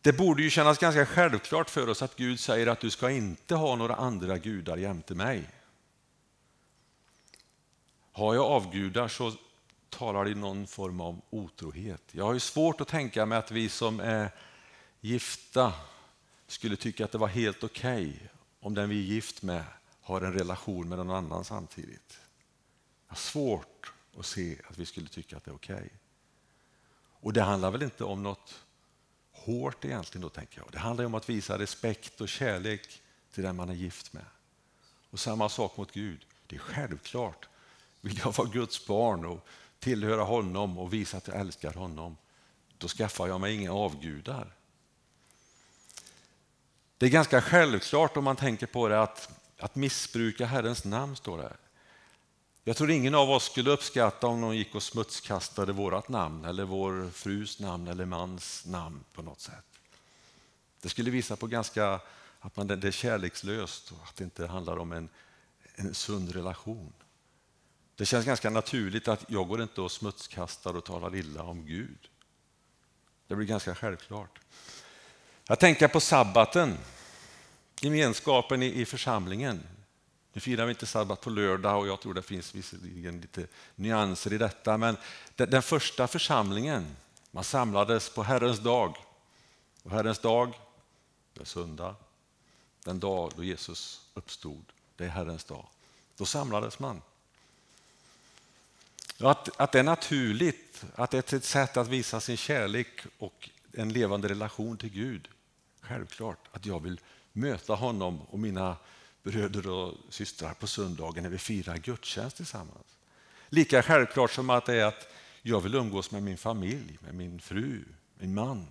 [0.02, 3.56] Det borde ju kännas ganska självklart för oss att Gud säger att du ska inte
[3.56, 5.50] ha några andra gudar jämte mig.
[8.12, 9.34] Har jag avgudar så
[9.90, 12.02] talar det i någon form av otrohet.
[12.12, 14.30] Jag har ju svårt att tänka mig att vi som är
[15.02, 15.74] gifta
[16.48, 18.28] skulle tycka att det var helt okej okay
[18.68, 19.64] om den vi är gift med
[20.02, 22.20] har en relation med någon annan samtidigt.
[23.08, 25.76] Jag har svårt att se att vi skulle tycka att det är okej.
[25.76, 25.90] Okay.
[27.20, 28.66] Och det handlar väl inte om något
[29.32, 30.72] hårt egentligen då tänker jag.
[30.72, 33.02] Det handlar om att visa respekt och kärlek
[33.32, 34.26] till den man är gift med.
[35.10, 36.26] Och samma sak mot Gud.
[36.48, 37.50] Det är självklart
[38.02, 39.48] vill jag vara Guds barn och
[39.80, 42.18] tillhöra honom och visa att jag älskar honom,
[42.78, 44.57] då skaffar jag mig inga avgudar.
[46.98, 49.30] Det är ganska självklart om man tänker på det att,
[49.60, 51.54] att missbruka Herrens namn, står det.
[52.64, 56.64] Jag tror ingen av oss skulle uppskatta om någon gick och smutskastade vårt namn eller
[56.64, 59.66] vår frus namn eller mans namn på något sätt.
[60.82, 62.00] Det skulle visa på ganska
[62.40, 65.10] att man, det är kärlekslöst och att det inte handlar om en,
[65.76, 66.94] en sund relation.
[67.96, 72.10] Det känns ganska naturligt att jag går inte och smutskastar och talar illa om Gud.
[73.28, 74.40] Det blir ganska självklart.
[75.50, 76.78] Jag tänker på sabbaten,
[77.82, 79.64] gemenskapen i, i församlingen.
[80.34, 84.34] Nu firar vi inte sabbat på lördag och jag tror det finns visserligen lite nyanser
[84.34, 84.98] i detta, men
[85.36, 86.96] den, den första församlingen,
[87.32, 88.98] man samlades på Herrens dag.
[89.84, 90.54] Och Herrens dag,
[91.34, 91.96] det är söndag,
[92.84, 95.66] den dag då Jesus uppstod, det är Herrens dag.
[96.18, 97.02] Då samlades man.
[99.20, 103.50] Att, att det är naturligt, att det är ett sätt att visa sin kärlek och
[103.74, 105.28] en levande relation till Gud.
[105.88, 107.00] Självklart att jag vill
[107.34, 108.76] möta honom och mina
[109.24, 112.98] bröder och systrar på söndagen när vi firar gudstjänst tillsammans.
[113.50, 115.08] Lika självklart som att det är att
[115.42, 117.84] jag vill umgås med min familj, med min fru,
[118.18, 118.68] min man.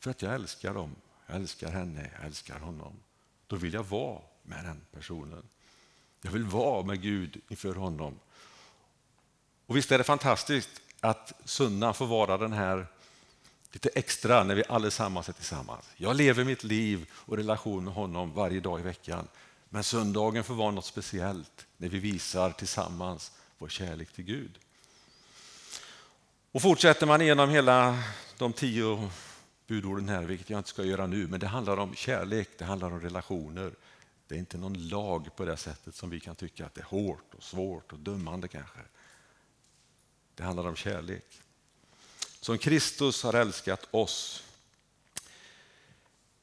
[0.00, 0.94] För att jag älskar dem,
[1.26, 2.96] jag älskar henne, jag älskar honom.
[3.46, 5.42] Då vill jag vara med den personen.
[6.22, 8.18] Jag vill vara med Gud inför honom
[9.70, 12.86] och visst är det fantastiskt att söndagen får vara den här
[13.72, 15.84] lite extra när vi allesammans är tillsammans.
[15.96, 19.28] Jag lever mitt liv och relation med honom varje dag i veckan.
[19.68, 24.58] Men söndagen får vara något speciellt när vi visar tillsammans vår kärlek till Gud.
[26.52, 28.02] Och fortsätter man igenom hela
[28.38, 29.10] de tio
[29.66, 32.92] budorden här, vilket jag inte ska göra nu, men det handlar om kärlek, det handlar
[32.92, 33.72] om relationer.
[34.26, 36.84] Det är inte någon lag på det sättet som vi kan tycka att det är
[36.84, 38.78] hårt och svårt och dömande kanske.
[40.34, 41.42] Det handlar om kärlek
[42.40, 44.44] som Kristus har älskat oss.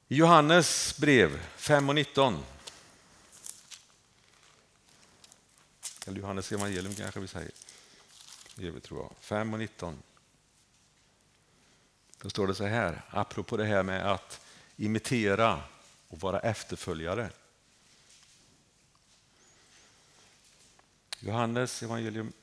[0.07, 2.43] I Johannes brev 5 och 19
[6.07, 7.51] eller Johannes evangelium kanske vi säger.
[8.55, 9.13] Det tror jag.
[9.19, 10.03] 5 och 19.
[12.21, 14.41] Då står det så här, apropå det här med att
[14.75, 15.63] imitera
[16.07, 17.29] och vara efterföljare.
[21.19, 22.33] Johannes evangelium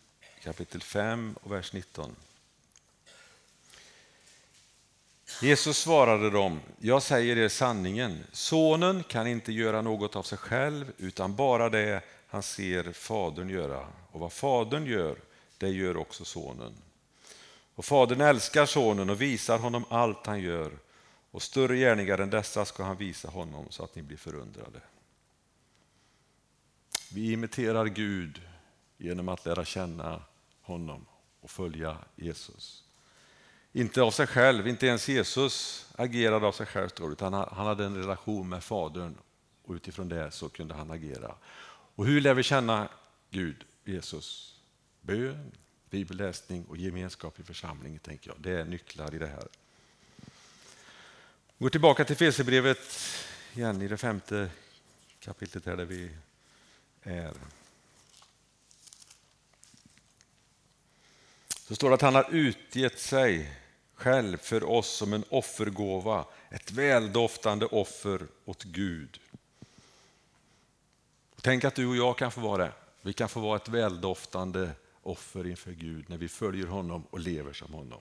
[0.43, 2.17] kapitel 5 och vers 19.
[5.42, 10.92] Jesus svarade dem, jag säger er sanningen, sonen kan inte göra något av sig själv
[10.98, 13.87] utan bara det han ser fadern göra.
[14.10, 15.18] Och vad fadern gör,
[15.58, 16.74] det gör också sonen.
[17.74, 20.78] Och fadern älskar sonen och visar honom allt han gör.
[21.30, 24.80] Och större gärningar än dessa ska han visa honom så att ni blir förundrade.
[27.12, 28.40] Vi imiterar Gud
[28.96, 30.22] genom att lära känna
[30.62, 31.06] honom
[31.40, 32.84] och följa Jesus.
[33.76, 37.96] Inte av sig själv, inte ens Jesus agerade av sig själv, utan han hade en
[37.96, 39.18] relation med Fadern
[39.64, 41.34] och utifrån det så kunde han agera.
[41.94, 42.88] Och hur lär vi känna
[43.30, 44.56] Gud, Jesus?
[45.00, 45.52] Bön,
[45.90, 48.40] bibelläsning och gemenskap i församlingen, tänker jag.
[48.40, 49.48] Det är nycklar i det här.
[51.58, 52.92] Går tillbaka till Fesebrevet
[53.54, 54.50] igen i det femte
[55.20, 56.10] kapitlet här där vi
[57.02, 57.32] är.
[61.68, 63.60] Så står det att han har utgett sig
[63.94, 69.20] själv för oss som en offergåva, ett väldoftande offer åt Gud.
[71.40, 72.72] Tänk att du och jag kan få vara det.
[73.02, 74.70] Vi kan få vara ett väldoftande
[75.02, 78.00] offer inför Gud när vi följer honom och lever som honom.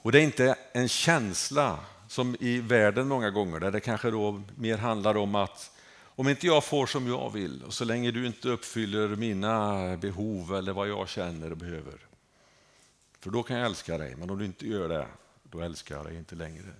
[0.00, 1.78] Och Det är inte en känsla
[2.08, 5.70] som i världen många gånger, där det kanske då mer handlar om att
[6.16, 10.54] om inte jag får som jag vill och så länge du inte uppfyller mina behov
[10.54, 11.98] eller vad jag känner och behöver,
[13.24, 15.08] för då kan jag älska dig, men om du inte gör det,
[15.42, 16.74] då älskar jag dig inte längre.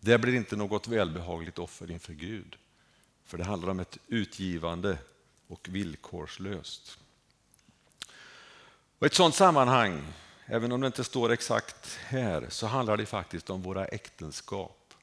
[0.00, 2.56] Det blir inte något välbehagligt offer inför Gud.
[3.24, 4.98] För det handlar om ett utgivande
[5.46, 6.98] och villkorslöst.
[8.98, 10.02] Och ett sådant sammanhang,
[10.46, 14.94] även om det inte står exakt här, så handlar det faktiskt om våra äktenskap.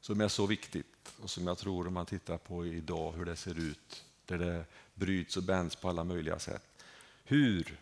[0.00, 3.36] Som är så viktigt och som jag tror om man tittar på idag hur det
[3.36, 6.84] ser ut, där det bryts och bänds på alla möjliga sätt.
[7.24, 7.78] Hur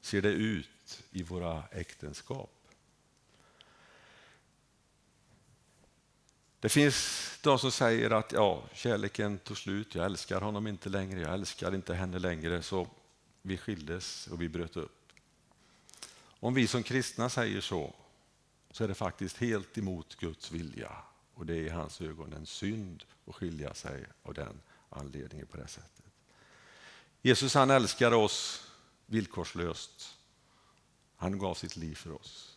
[0.00, 2.50] ser det ut i våra äktenskap?
[6.60, 11.20] Det finns de som säger att ja, kärleken tog slut, jag älskar honom inte längre,
[11.20, 12.88] jag älskar inte henne längre, så
[13.42, 15.12] vi skildes och vi bröt upp.
[16.22, 17.94] Om vi som kristna säger så,
[18.70, 20.92] så är det faktiskt helt emot Guds vilja
[21.34, 25.56] och det är i hans ögon en synd att skilja sig av den anledningen på
[25.56, 26.04] det sättet.
[27.22, 28.69] Jesus han älskar oss
[29.10, 30.16] villkorslöst.
[31.16, 32.56] Han gav sitt liv för oss.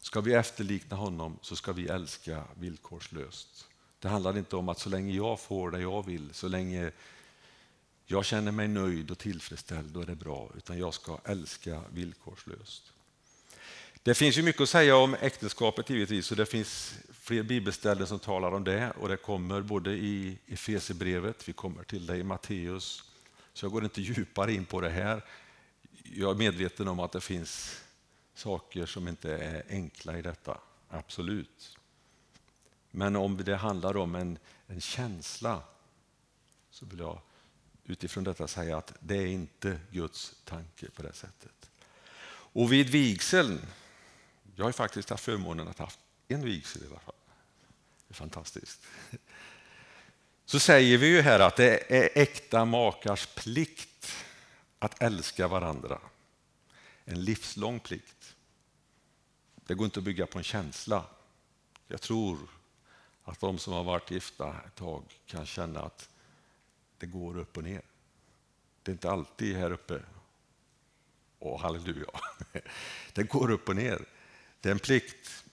[0.00, 3.66] Ska vi efterlikna honom så ska vi älska villkorslöst.
[3.98, 6.92] Det handlar inte om att så länge jag får det jag vill, så länge
[8.06, 10.50] jag känner mig nöjd och tillfredsställd, då är det bra.
[10.56, 12.92] Utan jag ska älska villkorslöst.
[14.02, 18.18] Det finns ju mycket att säga om äktenskapet givetvis och det finns fler bibelställen som
[18.18, 23.04] talar om det och det kommer både i Efesierbrevet, vi kommer till det i Matteus.
[23.52, 25.22] Så jag går inte djupare in på det här.
[26.02, 27.80] Jag är medveten om att det finns
[28.34, 31.78] saker som inte är enkla i detta, absolut.
[32.90, 35.62] Men om det handlar om en, en känsla
[36.70, 37.20] så vill jag
[37.84, 41.70] utifrån detta säga att det är inte Guds tanke på det sättet.
[42.52, 43.60] Och vid vigseln,
[44.56, 47.14] jag har faktiskt haft förmånen att ha haft en vigsel i alla fall.
[48.08, 48.86] Det är fantastiskt.
[50.44, 53.90] Så säger vi ju här att det är äkta makars plikt
[54.80, 56.00] att älska varandra.
[57.04, 58.36] En livslång plikt.
[59.54, 61.04] Det går inte att bygga på en känsla.
[61.88, 62.38] Jag tror
[63.24, 66.08] att de som har varit gifta ett tag kan känna att
[66.98, 67.82] det går upp och ner.
[68.82, 70.02] Det är inte alltid här uppe.
[71.38, 72.10] Åh, halleluja.
[73.12, 74.04] Det går upp och ner.
[74.60, 75.44] Det är en plikt.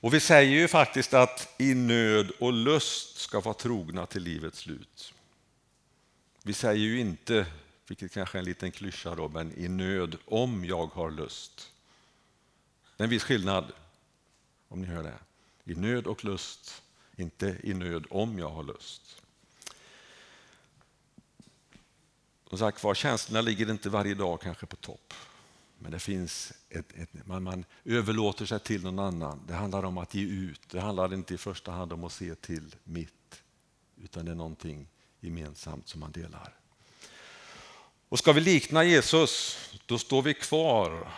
[0.00, 4.58] Och vi säger ju faktiskt att i nöd och lust ska vara trogna till livets
[4.58, 5.14] slut.
[6.42, 7.46] Vi säger ju inte,
[7.86, 11.72] vilket kanske är en liten klyscha då, men i nöd om jag har lust.
[12.96, 13.72] Det är en viss skillnad,
[14.68, 15.18] om ni hör det.
[15.64, 16.82] I nöd och lust,
[17.16, 19.22] inte i nöd om jag har lust.
[22.48, 25.14] Som sagt var, känslorna ligger inte varje dag kanske på topp.
[25.78, 29.42] Men det finns ett, ett, man, man överlåter sig till någon annan.
[29.46, 30.60] Det handlar om att ge ut.
[30.68, 33.42] Det handlar inte i första hand om att se till mitt,
[33.96, 34.88] utan det är någonting
[35.20, 36.54] gemensamt som man delar.
[38.08, 41.12] Och ska vi likna Jesus, då står vi kvar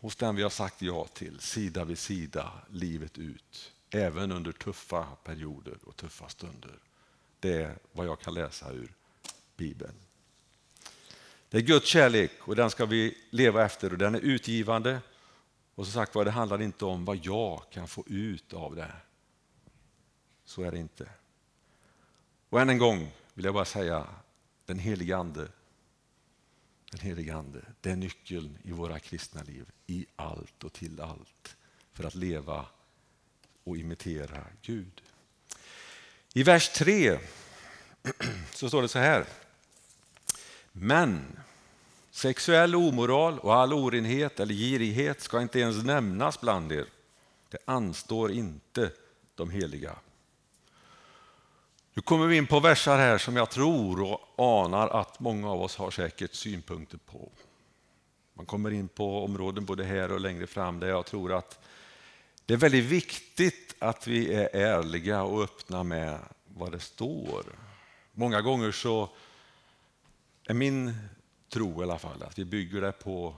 [0.00, 3.72] hos den vi har sagt ja till, sida vid sida, livet ut.
[3.90, 6.78] Även under tuffa perioder och tuffa stunder.
[7.40, 8.92] Det är vad jag kan läsa ur
[9.56, 9.94] Bibeln.
[11.48, 15.00] Det är Guds kärlek och den ska vi leva efter och den är utgivande.
[15.74, 18.92] Och som sagt var, det handlar inte om vad jag kan få ut av det.
[20.44, 21.08] Så är det inte.
[22.48, 24.06] Och än en gång vill jag bara säga,
[24.66, 25.48] den helige Ande,
[26.94, 31.56] den helige Ande, det är nyckeln i våra kristna liv, i allt och till allt,
[31.92, 32.66] för att leva
[33.64, 35.02] och imitera Gud.
[36.32, 37.18] I vers 3
[38.52, 39.26] så står det så här.
[40.72, 41.36] Men
[42.10, 46.86] sexuell omoral och all orenhet eller girighet ska inte ens nämnas bland er.
[47.48, 48.90] Det anstår inte
[49.34, 49.96] de heliga.
[51.96, 55.62] Nu kommer vi in på versar här som jag tror och anar att många av
[55.62, 57.32] oss har säkert synpunkter på.
[58.34, 61.58] Man kommer in på områden både här och längre fram där jag tror att
[62.46, 67.44] det är väldigt viktigt att vi är ärliga och öppna med vad det står.
[68.12, 69.10] Många gånger så
[70.46, 70.94] är min
[71.52, 73.36] tro i alla fall att vi bygger det på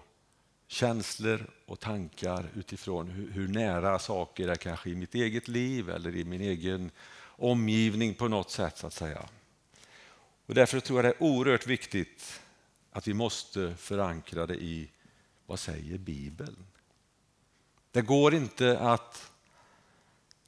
[0.68, 6.16] känslor och tankar utifrån hur, hur nära saker är kanske i mitt eget liv eller
[6.16, 6.90] i min egen
[7.36, 8.78] omgivning på något sätt.
[8.78, 9.28] så att säga.
[10.46, 12.40] Och därför tror jag det är oerhört viktigt
[12.90, 14.90] att vi måste förankra det i
[15.46, 16.56] vad säger Bibeln?
[17.90, 19.30] Det går inte att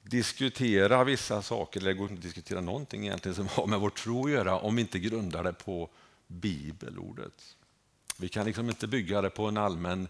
[0.02, 3.90] diskutera vissa saker, eller det går inte att diskutera någonting egentligen som har med vår
[3.90, 5.90] tro att göra om vi inte grundar det på
[6.26, 7.56] bibelordet.
[8.16, 10.08] Vi kan liksom inte bygga det på en allmän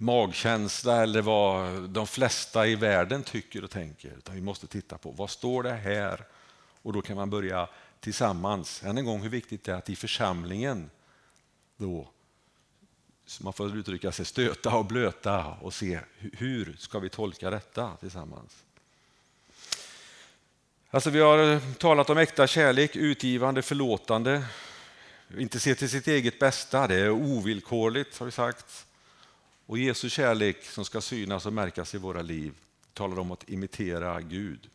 [0.00, 4.08] magkänsla eller vad de flesta i världen tycker och tänker.
[4.18, 6.24] Utan vi måste titta på vad står det här?
[6.82, 7.68] Och då kan man börja
[8.00, 8.82] tillsammans.
[8.82, 10.90] Än en gång hur viktigt det är att i församlingen
[11.76, 12.08] då,
[13.40, 18.64] man får uttrycka sig, stöta och blöta och se hur ska vi tolka detta tillsammans.
[20.90, 24.44] Alltså vi har eh, talat om äkta kärlek, utgivande, förlåtande.
[25.38, 28.86] Inte se till sitt eget bästa, det är ovillkorligt har vi sagt.
[29.70, 32.54] Och Jesu kärlek som ska synas och märkas i våra liv
[32.92, 34.68] talar om att imitera Gud.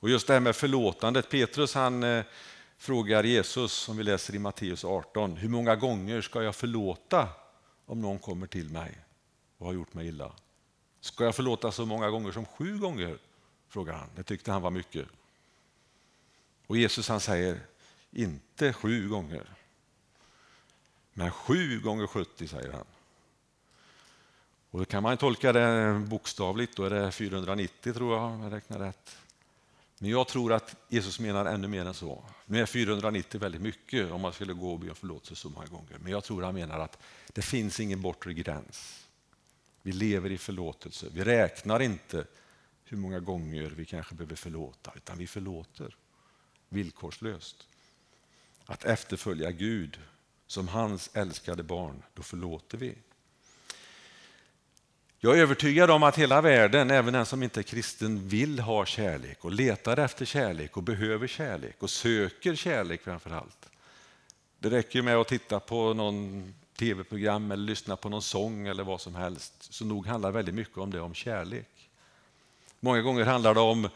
[0.00, 2.24] Och just det här med förlåtandet, Petrus han eh,
[2.78, 7.28] frågar Jesus, som vi läser i Matteus 18, hur många gånger ska jag förlåta
[7.86, 8.98] om någon kommer till mig
[9.58, 10.32] och har gjort mig illa?
[11.00, 13.18] Ska jag förlåta så många gånger som sju gånger?
[13.68, 14.08] frågar han.
[14.16, 15.06] Det tyckte han var mycket.
[16.66, 17.60] Och Jesus han säger,
[18.10, 19.46] inte sju gånger,
[21.12, 22.86] men sju gånger 70 säger han.
[24.70, 28.52] Och då kan man tolka det bokstavligt, då är det 490 tror jag, om jag
[28.52, 29.16] räknar rätt.
[29.98, 32.24] Men jag tror att Jesus menar ännu mer än så.
[32.46, 35.66] Nu är 490 väldigt mycket om man skulle gå och be om förlåtelse så många
[35.66, 35.98] gånger.
[36.02, 36.98] Men jag tror han menar att
[37.32, 39.06] det finns ingen bortre gräns.
[39.82, 41.06] Vi lever i förlåtelse.
[41.12, 42.24] Vi räknar inte
[42.84, 45.96] hur många gånger vi kanske behöver förlåta, utan vi förlåter
[46.68, 47.66] villkorslöst.
[48.64, 49.98] Att efterfölja Gud
[50.46, 52.94] som hans älskade barn, då förlåter vi.
[55.22, 58.86] Jag är övertygad om att hela världen, även den som inte är kristen, vill ha
[58.86, 63.68] kärlek och letar efter kärlek och behöver kärlek och söker kärlek framför allt.
[64.58, 69.00] Det räcker med att titta på någon tv-program eller lyssna på någon sång eller vad
[69.00, 71.90] som helst, så nog handlar väldigt mycket om det, om kärlek.
[72.80, 73.88] Många gånger handlar det om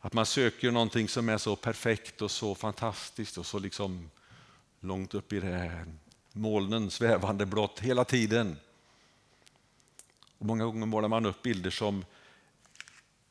[0.00, 4.10] att man söker någonting som är så perfekt och så fantastiskt och så liksom
[4.80, 5.86] långt upp i det här
[6.32, 8.56] molnen svävande blått hela tiden.
[10.38, 12.04] Och många gånger målar man upp bilder som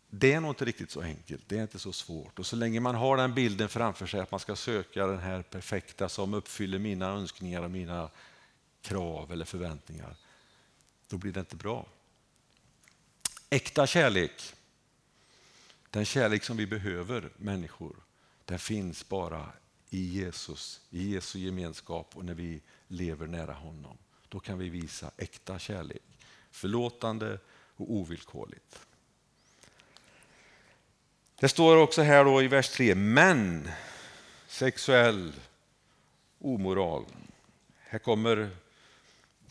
[0.10, 2.40] det är nog inte riktigt så enkelt, det är inte så svårt.
[2.40, 5.42] Och så länge man har den bilden framför sig att man ska söka den här
[5.42, 8.10] perfekta som uppfyller mina önskningar och mina
[8.82, 10.16] krav eller förväntningar,
[11.08, 11.86] då blir det inte bra.
[13.50, 14.54] Äkta kärlek,
[15.90, 17.96] den kärlek som vi behöver människor,
[18.46, 19.52] den finns bara
[19.90, 23.98] i Jesus, i Jesu gemenskap och när vi lever nära honom.
[24.30, 26.07] Då kan vi visa äkta kärlek
[26.58, 27.40] förlåtande
[27.76, 28.80] och ovillkorligt.
[31.40, 33.70] Det står också här då i vers 3, men
[34.48, 35.34] sexuell
[36.40, 37.06] omoral.
[37.80, 38.50] Här kommer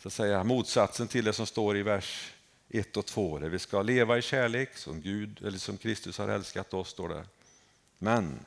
[0.01, 2.33] så att säga, motsatsen till det som står i vers
[2.69, 3.39] 1 och 2.
[3.39, 6.89] Där vi ska leva i kärlek som Gud eller som Kristus har älskat oss.
[6.89, 7.25] Står det.
[7.97, 8.39] Men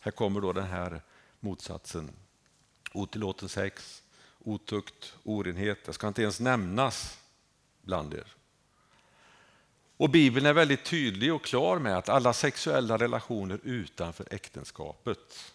[0.00, 1.02] här kommer då den här
[1.40, 2.10] motsatsen.
[2.92, 4.02] Otillåten sex,
[4.38, 5.84] otukt, orenhet.
[5.84, 7.19] Det ska inte ens nämnas
[7.82, 8.26] bland er.
[9.96, 15.52] Och Bibeln är väldigt tydlig och klar med att alla sexuella relationer utanför äktenskapet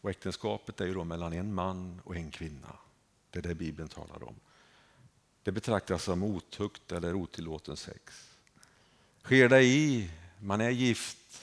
[0.00, 2.76] och äktenskapet är ju då mellan en man och en kvinna.
[3.30, 4.34] Det är det Bibeln talar om.
[5.42, 8.28] Det betraktas som otukt eller otillåten sex.
[9.22, 11.42] Sker det i, man är gift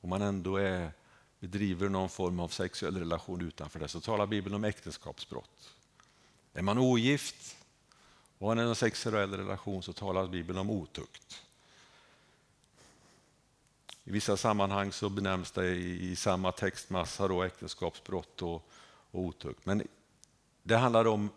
[0.00, 0.92] och man ändå är,
[1.40, 5.74] bedriver någon form av sexuell relation utanför det, så talar Bibeln om äktenskapsbrott.
[6.52, 7.56] Är man ogift
[8.40, 11.42] och har en sexuell relation så talar Bibeln om otukt.
[14.04, 18.70] I vissa sammanhang så benämns det i, samma textmassa då, äktenskapsbrott och,
[19.10, 19.66] och otukt.
[19.66, 19.82] Men
[20.62, 21.30] det handlar om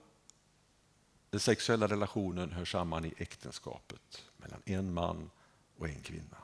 [1.30, 5.30] den sexuella relationen hör samman i äktenskapet mellan en man
[5.78, 6.38] och en kvinna.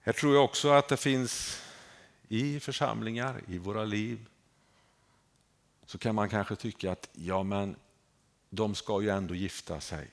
[0.00, 1.62] Här tror jag också att det finns
[2.28, 4.26] i församlingar, i våra liv,
[5.90, 7.76] så kan man kanske tycka att ja, men
[8.50, 10.10] de ska ju ändå gifta sig.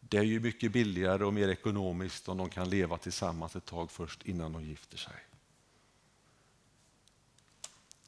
[0.00, 3.90] Det är ju mycket billigare och mer ekonomiskt om de kan leva tillsammans ett tag
[3.90, 5.14] först innan de gifter sig.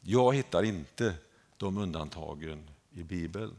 [0.00, 1.14] Jag hittar inte
[1.56, 3.56] de undantagen i Bibeln.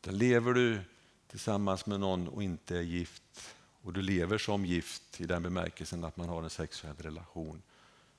[0.00, 0.80] Där lever du
[1.28, 6.04] tillsammans med någon och inte är gift och du lever som gift i den bemärkelsen
[6.04, 7.62] att man har en sexuell relation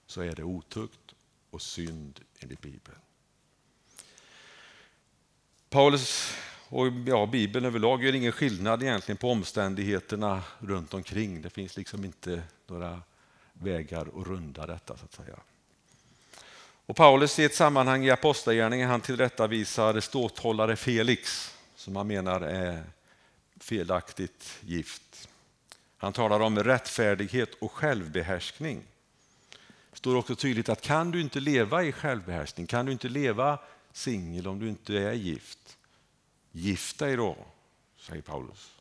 [0.06, 1.14] så är det otukt
[1.58, 2.98] och synd enligt Bibeln.
[5.70, 6.34] Paulus
[6.70, 11.42] och ja, Bibeln överlag gör ingen skillnad egentligen på omständigheterna runt omkring.
[11.42, 13.02] Det finns liksom inte några
[13.54, 15.40] vägar att runda detta så att säga.
[16.86, 22.84] Och Paulus i ett sammanhang i Apostlagärningen han tillrättavisar ståthållare Felix som han menar är
[23.60, 25.30] felaktigt gift.
[25.98, 28.84] Han talar om rättfärdighet och självbehärskning.
[29.98, 33.60] Det står också tydligt att kan du inte leva i självbehärskning, kan du inte leva
[33.92, 35.78] singel om du inte är gift,
[36.52, 37.38] gift dig då,
[38.00, 38.72] säger Paulus.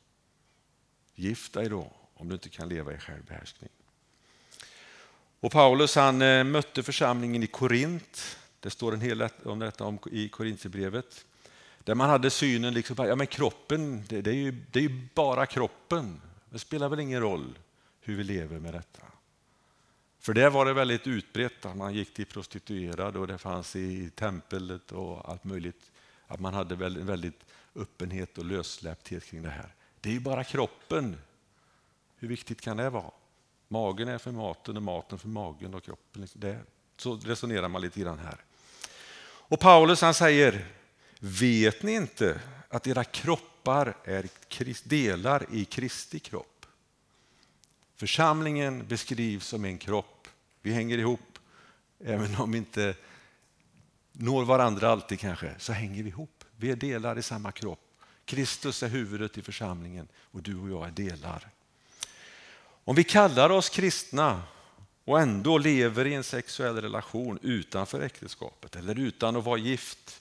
[1.14, 3.70] Gift dig då om du inte kan leva i självbehärskning.
[5.40, 8.38] Och Paulus han eh, mötte församlingen i Korint.
[8.60, 11.24] Det står en hel del om detta i Korintierbrevet.
[11.84, 15.08] Där man hade synen liksom, ja men kroppen, det, det, är ju, det är ju
[15.14, 16.20] bara kroppen.
[16.50, 17.58] Det spelar väl ingen roll
[18.00, 19.02] hur vi lever med detta.
[20.26, 24.10] För där var det väldigt utbrett att man gick till prostituerade och det fanns i
[24.10, 25.90] templet och allt möjligt.
[26.26, 29.74] Att man hade väldigt, väldigt öppenhet och lössläppthet kring det här.
[30.00, 31.16] Det är ju bara kroppen.
[32.16, 33.10] Hur viktigt kan det vara?
[33.68, 36.26] Magen är för maten och maten för magen och kroppen.
[36.32, 36.58] Det,
[36.96, 38.44] så resonerar man lite grann här.
[39.22, 40.66] Och Paulus han säger,
[41.18, 44.28] vet ni inte att era kroppar är
[44.88, 46.66] delar i Kristi kropp?
[47.96, 50.15] Församlingen beskrivs som en kropp.
[50.66, 51.38] Vi hänger ihop,
[52.04, 52.94] även om vi inte
[54.12, 56.44] når varandra alltid kanske, så hänger vi ihop.
[56.56, 58.02] Vi är delar i samma kropp.
[58.24, 61.48] Kristus är huvudet i församlingen och du och jag är delar.
[62.84, 64.42] Om vi kallar oss kristna
[65.04, 70.20] och ändå lever i en sexuell relation utanför äktenskapet eller utan att vara gift,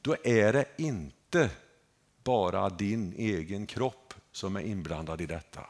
[0.00, 1.50] då är det inte
[2.24, 5.66] bara din egen kropp som är inblandad i detta.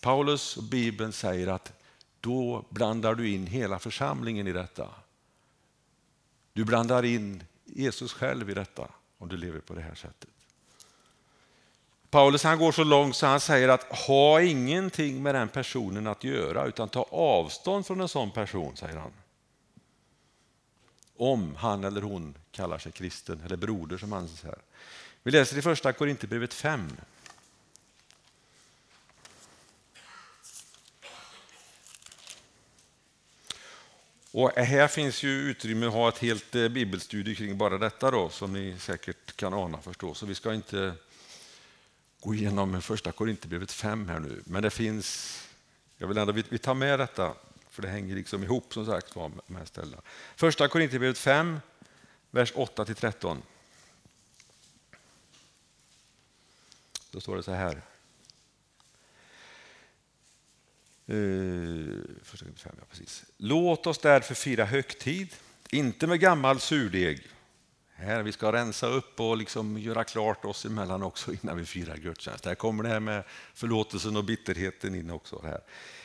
[0.00, 1.75] Paulus och Bibeln säger att
[2.26, 4.88] då blandar du in hela församlingen i detta.
[6.52, 10.30] Du blandar in Jesus själv i detta om du lever på det här sättet.
[12.10, 16.24] Paulus han går så långt så han säger att ha ingenting med den personen att
[16.24, 19.12] göra utan ta avstånd från en sån person, säger han.
[21.16, 24.58] Om han eller hon kallar sig kristen eller broder som han säger.
[25.22, 26.90] Vi läser i första Korinthierbrevet 5.
[34.36, 38.28] Och här finns ju utrymme att ha ett helt eh, bibelstudie kring bara detta då,
[38.28, 40.14] som ni säkert kan ana förstå.
[40.14, 40.94] Så vi ska inte
[42.20, 44.42] gå igenom första Korinthierbrevet 5 här nu.
[44.44, 45.40] Men det finns,
[45.98, 47.34] jag vill ändå, vi tar med detta,
[47.70, 50.02] för det hänger liksom ihop som sagt med de här ställena.
[50.36, 51.60] Första Korinthierbrevet 5,
[52.30, 53.38] vers 8-13.
[57.10, 57.82] Då står det så här.
[61.10, 63.24] Uh, fem, ja, precis.
[63.36, 65.28] Låt oss därför fira högtid,
[65.70, 67.26] inte med gammal surdeg
[67.98, 71.96] här, vi ska rensa upp och liksom göra klart oss emellan också innan vi firar
[71.96, 72.44] gudstjänst.
[72.44, 75.40] Här kommer det här med förlåtelsen och bitterheten in också.
[75.44, 75.60] Här.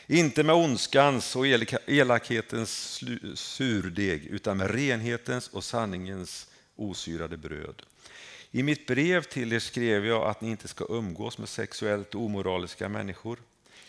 [0.07, 1.47] Inte med ondskans och
[1.87, 3.03] elakhetens
[3.35, 7.81] surdeg, utan med renhetens och sanningens osyrade bröd.
[8.51, 12.89] I mitt brev till er skrev jag att ni inte ska umgås med sexuellt omoraliska
[12.89, 13.39] människor.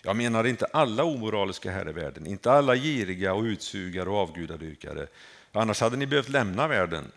[0.03, 5.07] Jag menar inte alla omoraliska här i världen, inte alla giriga och utsugare och avgudadyrkare.
[5.53, 7.13] Annars hade ni behövt lämna världen.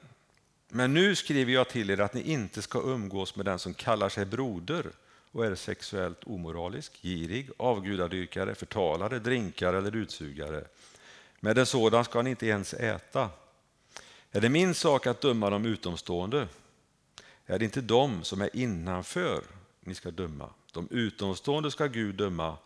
[0.70, 4.10] Men nu skriver jag till er att ni inte ska umgås med den som kallar
[4.10, 4.86] sig broder
[5.32, 10.64] och är sexuellt omoralisk, girig, avgudadyrkare, förtalare, drinkare eller utsugare.
[11.40, 13.30] Med en sådan ska ni inte ens äta.
[14.32, 16.48] Är det min sak att döma de utomstående?
[17.46, 19.44] Är det inte de som är innanför
[19.80, 20.50] ni ska döma?
[20.72, 22.58] De utomstående ska Gud döma.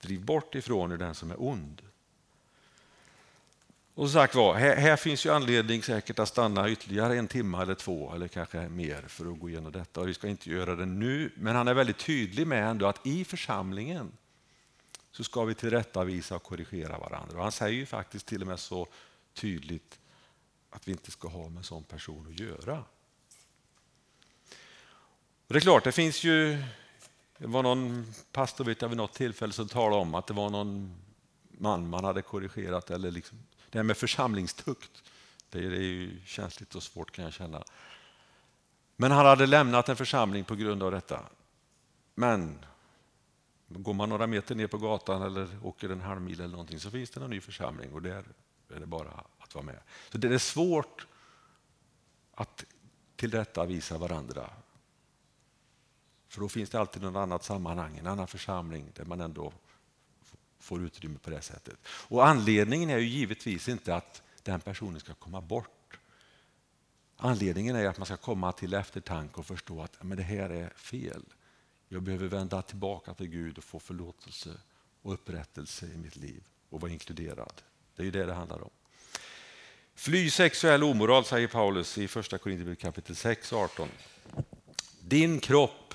[0.00, 1.82] Driv bort ifrån er den som är ond.
[3.94, 7.62] Och som sagt var, här, här, finns ju anledning säkert att stanna ytterligare en timme
[7.62, 10.00] eller två eller kanske mer för att gå igenom detta.
[10.00, 13.06] Och vi ska inte göra det nu, men han är väldigt tydlig med ändå att
[13.06, 14.12] i församlingen
[15.10, 17.36] så ska vi tillrättavisa och korrigera varandra.
[17.36, 18.86] Och han säger ju faktiskt till och med så
[19.34, 19.98] tydligt
[20.70, 22.84] att vi inte ska ha med en sån person att göra.
[25.46, 26.62] Och det är klart, det finns ju
[27.38, 30.50] det var någon pastor vet jag, vid något tillfälle som talade om att det var
[30.50, 30.94] någon
[31.50, 32.90] man man hade korrigerat.
[32.90, 33.38] Eller liksom,
[33.70, 35.02] det här med församlingstukt,
[35.50, 37.64] det är, det är ju känsligt och svårt kan jag känna.
[38.96, 41.20] Men han hade lämnat en församling på grund av detta.
[42.14, 42.58] Men
[43.68, 46.90] går man några meter ner på gatan eller åker en halv mil eller någonting så
[46.90, 48.24] finns det en ny församling och där
[48.74, 49.78] är det bara att vara med.
[50.12, 51.06] Så det är svårt
[52.34, 52.64] att
[53.16, 54.50] till detta visa varandra
[56.28, 59.52] för då finns det alltid något annat sammanhang, en annan församling där man ändå
[60.58, 61.78] får utrymme på det sättet.
[61.86, 65.98] Och Anledningen är ju givetvis inte att den personen ska komma bort.
[67.16, 70.70] Anledningen är att man ska komma till eftertanke och förstå att men det här är
[70.70, 71.24] fel.
[71.88, 74.50] Jag behöver vända tillbaka till Gud och få förlåtelse
[75.02, 77.62] och upprättelse i mitt liv och vara inkluderad.
[77.96, 78.70] Det är ju det det handlar om.
[79.94, 83.88] Fly sexuell omoral, säger Paulus i första Korinthierbrevet kapitel 6 18.
[85.00, 85.94] Din kropp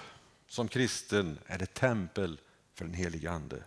[0.54, 2.40] som kristen är det tempel
[2.74, 3.64] för den heliga Ande.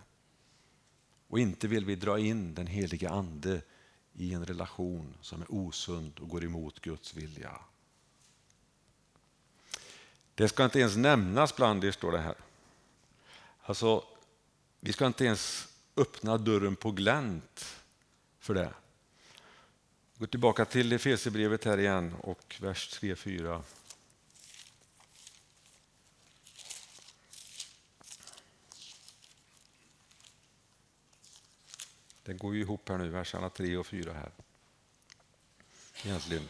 [1.27, 3.61] Och inte vill vi dra in den heliga Ande
[4.13, 7.59] i en relation som är osund och går emot Guds vilja.
[10.35, 12.35] Det ska inte ens nämnas bland er, står det här.
[13.61, 14.03] Alltså,
[14.79, 17.81] vi ska inte ens öppna dörren på glänt
[18.39, 18.73] för det.
[20.17, 23.63] Gå tillbaka till Efesierbrevet här igen och vers 3-4.
[32.27, 34.31] Det går ju ihop här nu, verserna 3 och 4 här.
[36.03, 36.49] Egentligen.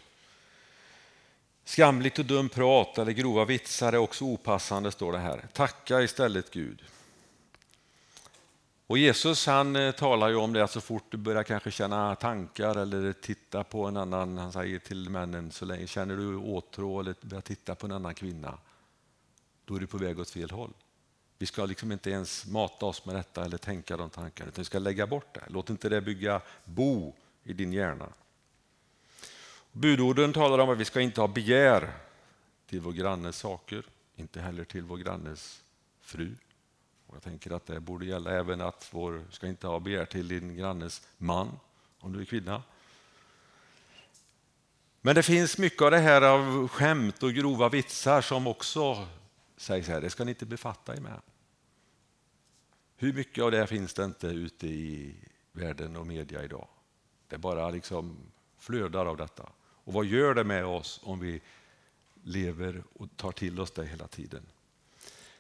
[1.64, 5.48] Skamligt och dumt prat eller grova vitsar är också opassande, står det här.
[5.54, 6.84] Tacka istället Gud.
[8.88, 12.16] Och Jesus han eh, talar ju om det att så fort du börjar kanske känna
[12.16, 17.00] tankar eller titta på en annan, han säger till männen, så länge känner du åtrå
[17.00, 18.58] eller börjar titta på en annan kvinna,
[19.66, 20.74] då är du på väg åt fel håll.
[21.38, 24.66] Vi ska liksom inte ens mata oss med detta eller tänka de tankarna, utan vi
[24.66, 25.44] ska lägga bort det.
[25.48, 27.14] Låt inte det bygga bo
[27.44, 28.10] i din hjärna.
[29.72, 31.94] Budorden talar om att vi ska inte ha begär
[32.68, 33.86] till vår grannes saker,
[34.16, 35.62] inte heller till vår grannes
[36.02, 36.36] fru.
[37.08, 40.28] Och jag tänker att det borde gälla även att vår ska inte ha begär till
[40.28, 41.60] din grannes man,
[42.00, 42.64] om du är kvinna.
[45.02, 49.08] Men det finns mycket av det här av skämt och grova vitsar som också
[49.58, 51.22] sägs här, det ska ni inte befatta er med.
[53.00, 55.16] Hur mycket av det finns det inte ute i
[55.52, 56.68] världen och media idag?
[57.28, 58.18] Det bara liksom
[58.60, 59.50] flödar av detta.
[59.60, 61.42] Och vad gör det med oss om vi
[62.24, 64.42] lever och tar till oss det hela tiden?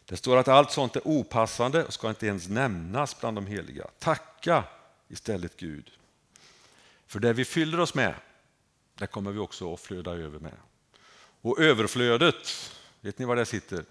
[0.05, 3.87] Det står att allt sånt är opassande och ska inte ens nämnas bland de heliga.
[3.99, 4.63] Tacka
[5.07, 5.91] istället Gud.
[7.07, 8.15] För det vi fyller oss med,
[8.95, 10.57] det kommer vi också att flöda över med.
[11.41, 13.85] Och överflödet, vet ni var det sitter?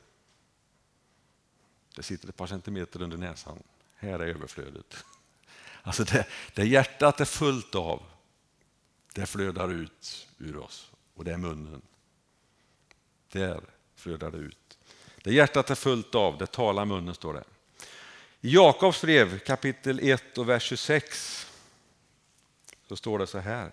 [1.97, 3.62] Det sitter ett par centimeter under näsan.
[3.97, 5.05] Här är överflödet.
[5.82, 8.03] Alltså det, det hjärtat är fullt av,
[9.14, 10.90] det flödar ut ur oss.
[11.14, 11.82] Och det är munnen.
[13.32, 13.61] Där
[13.94, 14.78] flödar det ut.
[15.22, 17.44] Det hjärtat är fullt av, det talar munnen, står det.
[18.40, 21.47] I Jakobs brev kapitel 1 och vers 26
[22.88, 23.70] så står det så här.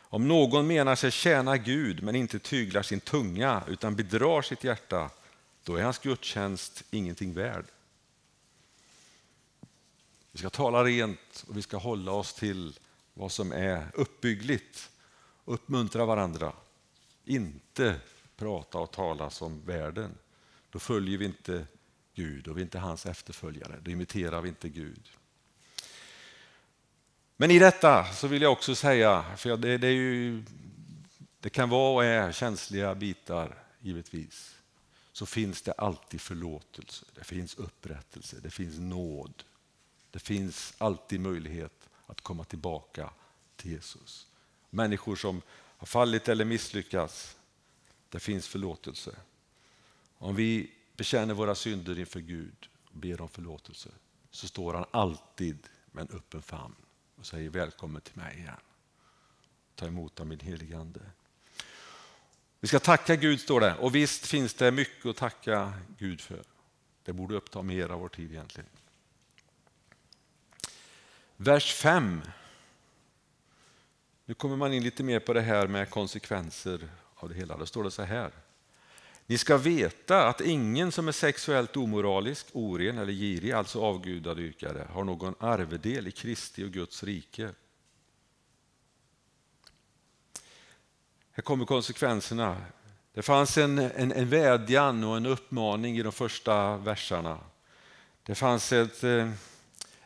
[0.00, 5.10] Om någon menar sig tjäna Gud men inte tyglar sin tunga utan bedrar sitt hjärta
[5.64, 7.64] då är hans gudstjänst ingenting värd.
[10.32, 12.78] Vi ska tala rent och vi ska hålla oss till
[13.14, 14.90] vad som är uppbyggligt.
[15.44, 16.52] Uppmuntra varandra.
[17.24, 18.00] Inte
[18.36, 20.14] prata och tala som världen.
[20.70, 21.66] Då följer vi inte
[22.14, 23.80] Gud och vi är inte hans efterföljare.
[23.82, 25.10] Då imiterar vi inte Gud.
[27.36, 30.44] Men i detta så vill jag också säga, för det, det, ju,
[31.40, 34.61] det kan vara och är känsliga bitar givetvis
[35.12, 39.44] så finns det alltid förlåtelse, det finns upprättelse, det finns nåd.
[40.10, 43.10] Det finns alltid möjlighet att komma tillbaka
[43.56, 44.26] till Jesus.
[44.70, 47.36] Människor som har fallit eller misslyckats,
[48.08, 49.16] det finns förlåtelse.
[50.14, 53.90] Om vi bekänner våra synder inför Gud och ber om förlåtelse
[54.30, 56.74] så står han alltid med en öppen famn
[57.16, 58.60] och säger välkommen till mig igen.
[59.74, 61.00] Ta emot av min helige Ande.
[62.62, 63.74] Vi ska tacka Gud, står det.
[63.74, 66.42] Och visst finns det mycket att tacka Gud för.
[67.04, 68.68] Det borde uppta mer av vår tid egentligen.
[71.36, 72.22] Vers 5.
[74.24, 77.56] Nu kommer man in lite mer på det här med konsekvenser av det hela.
[77.56, 78.30] Då står det så här.
[79.26, 85.04] Ni ska veta att ingen som är sexuellt omoralisk, oren eller girig, alltså avgudadyrkare, har
[85.04, 87.50] någon arvedel i Kristi och Guds rike.
[91.34, 92.56] Här kommer konsekvenserna.
[93.14, 97.38] Det fanns en, en, en vädjan och en uppmaning i de första verserna.
[98.22, 99.30] Det fanns ett, eh,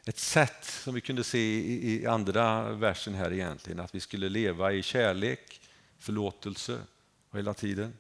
[0.05, 4.29] ett sätt som vi kunde se i, i andra versen här egentligen, att vi skulle
[4.29, 5.61] leva i kärlek,
[5.99, 6.79] förlåtelse
[7.33, 7.93] hela tiden.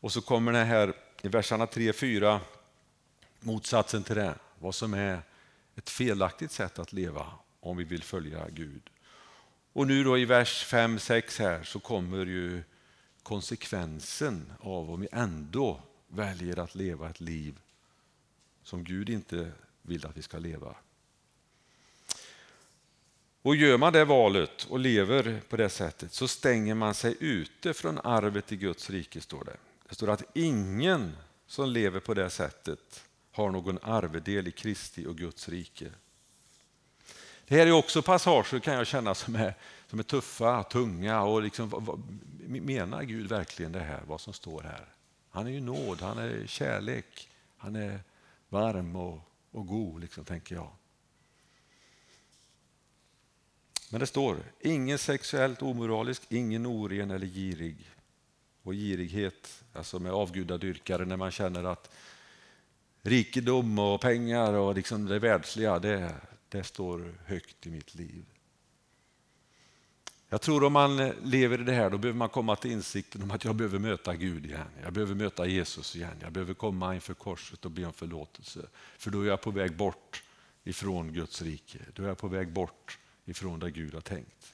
[0.00, 2.40] Och så kommer det här i verserna 3-4
[3.40, 5.22] motsatsen till det, vad som är
[5.76, 7.26] ett felaktigt sätt att leva
[7.60, 8.90] om vi vill följa Gud.
[9.76, 12.62] Och nu då i vers 5-6 här så kommer ju
[13.22, 17.58] konsekvensen av om vi ändå väljer att leva ett liv
[18.62, 19.52] som Gud inte
[19.82, 20.74] vill att vi ska leva.
[23.42, 27.74] Och gör man det valet och lever på det sättet så stänger man sig ute
[27.74, 29.56] från arvet i Guds rike, står det.
[29.88, 31.16] Det står att ingen
[31.46, 35.90] som lever på det sättet har någon arvedel i Kristi och Guds rike.
[37.48, 39.54] Det här är också passager kan jag känna som är,
[39.90, 42.02] som är tuffa, tunga och liksom, vad,
[42.46, 44.86] menar Gud verkligen det här, vad som står här?
[45.30, 48.00] Han är ju nåd, han är kärlek, han är
[48.48, 49.20] varm och,
[49.50, 50.70] och god, liksom, tänker jag.
[53.90, 57.90] Men det står, ingen sexuellt omoralisk, ingen oren eller girig.
[58.62, 61.90] Och girighet, alltså med avgudadyrkare, när man känner att
[63.02, 66.14] rikedom och pengar och liksom det världsliga, det,
[66.56, 68.24] det står högt i mitt liv.
[70.28, 73.30] Jag tror om man lever i det här, då behöver man komma till insikten om
[73.30, 74.68] att jag behöver möta Gud igen.
[74.82, 76.16] Jag behöver möta Jesus igen.
[76.20, 78.60] Jag behöver komma inför korset och be om förlåtelse.
[78.98, 80.22] För då är jag på väg bort
[80.64, 81.78] ifrån Guds rike.
[81.94, 84.52] Då är jag på väg bort ifrån där Gud har tänkt.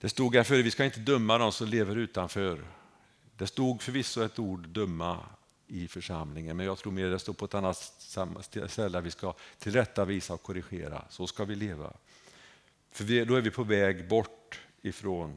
[0.00, 2.64] Det stod här förut, vi ska inte döma de som lever utanför.
[3.36, 5.26] Det stod förvisso ett ord döma
[5.70, 7.76] i församlingen, men jag tror mer det står på ett annat
[8.68, 11.04] ställe vi ska tillrättavisa och korrigera.
[11.08, 11.92] Så ska vi leva.
[12.90, 15.36] För då är vi på väg bort ifrån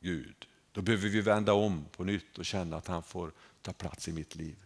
[0.00, 0.46] Gud.
[0.72, 4.12] Då behöver vi vända om på nytt och känna att han får ta plats i
[4.12, 4.56] mitt liv.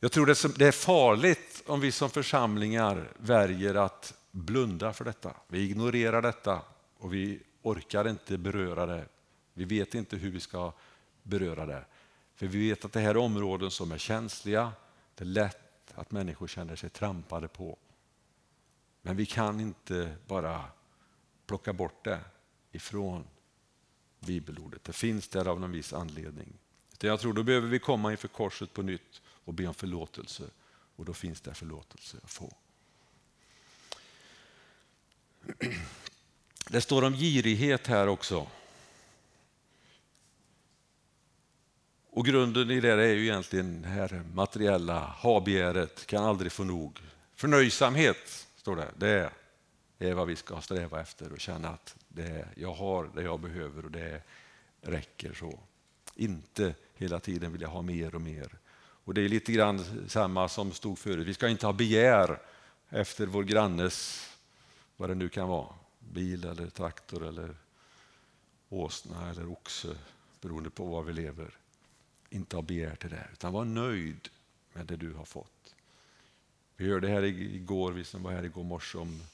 [0.00, 0.26] Jag tror
[0.58, 5.34] det är farligt om vi som församlingar väljer att blunda för detta.
[5.48, 6.62] Vi ignorerar detta
[6.98, 9.04] och vi orkar inte beröra det.
[9.54, 10.72] Vi vet inte hur vi ska
[11.22, 11.84] beröra det.
[12.38, 14.72] För vi vet att det här är områden som är känsliga.
[15.14, 17.78] Det är lätt att människor känner sig trampade på.
[19.02, 20.64] Men vi kan inte bara
[21.46, 22.20] plocka bort det
[22.72, 23.26] ifrån
[24.20, 24.84] bibelordet.
[24.84, 26.52] Det finns där av någon viss anledning.
[27.00, 30.44] Jag tror då behöver vi komma inför korset på nytt och be om förlåtelse.
[30.96, 32.52] Och då finns det förlåtelse att få.
[36.70, 38.46] Det står om girighet här också.
[42.18, 47.00] Och grunden i det är ju egentligen det här materiella, habegäret, kan aldrig få nog.
[47.34, 49.30] Förnöjsamhet, står det,
[49.98, 53.40] det är vad vi ska sträva efter och känna att det jag har det jag
[53.40, 54.22] behöver och det
[54.82, 55.58] räcker så.
[56.14, 58.58] Inte hela tiden vilja ha mer och mer.
[59.04, 61.26] Och Det är lite grann samma som stod förut.
[61.26, 62.38] Vi ska inte ha begär
[62.88, 64.28] efter vår grannes,
[64.96, 67.56] vad det nu kan vara, bil eller traktor eller
[68.68, 69.96] åsna eller oxe
[70.40, 71.58] beroende på var vi lever.
[72.30, 74.28] Inte ha begär till det, utan var nöjd
[74.72, 75.74] med det du har fått.
[76.76, 79.26] Vi hörde här igår, vi som var här igår morse, om den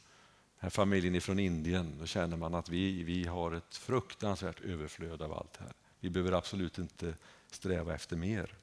[0.58, 1.96] här familjen från Indien.
[2.00, 5.72] Då känner man att vi, vi har ett fruktansvärt överflöd av allt här.
[6.00, 7.14] Vi behöver absolut inte
[7.50, 8.54] sträva efter mer.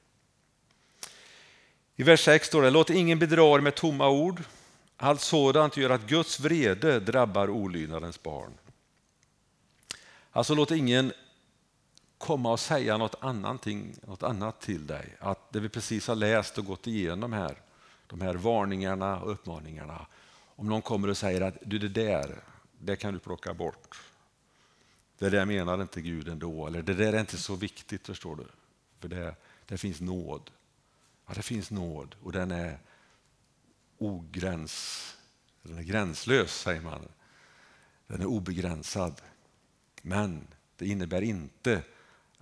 [1.96, 4.42] I vers 6 står det, låt ingen bedra er med tomma ord.
[4.96, 8.52] Allt sådant gör att Guds vrede drabbar olydnadens barn.
[10.30, 11.12] Alltså låt ingen
[12.22, 13.22] komma och säga något,
[14.02, 15.16] något annat till dig.
[15.20, 17.56] Att det vi precis har läst och gått igenom här,
[18.06, 20.06] de här varningarna och uppmaningarna.
[20.56, 22.44] Om någon kommer och säger att du det där,
[22.78, 24.00] det kan du plocka bort.
[25.18, 28.46] Det där menar inte Gud ändå, eller det där är inte så viktigt förstår du.
[29.00, 29.34] För det,
[29.66, 30.50] det finns nåd.
[31.26, 32.78] Ja, det finns nåd och den är
[33.98, 35.16] ogräns,
[35.62, 37.08] den är gränslös säger man.
[38.06, 39.20] Den är obegränsad.
[40.02, 40.46] Men
[40.76, 41.82] det innebär inte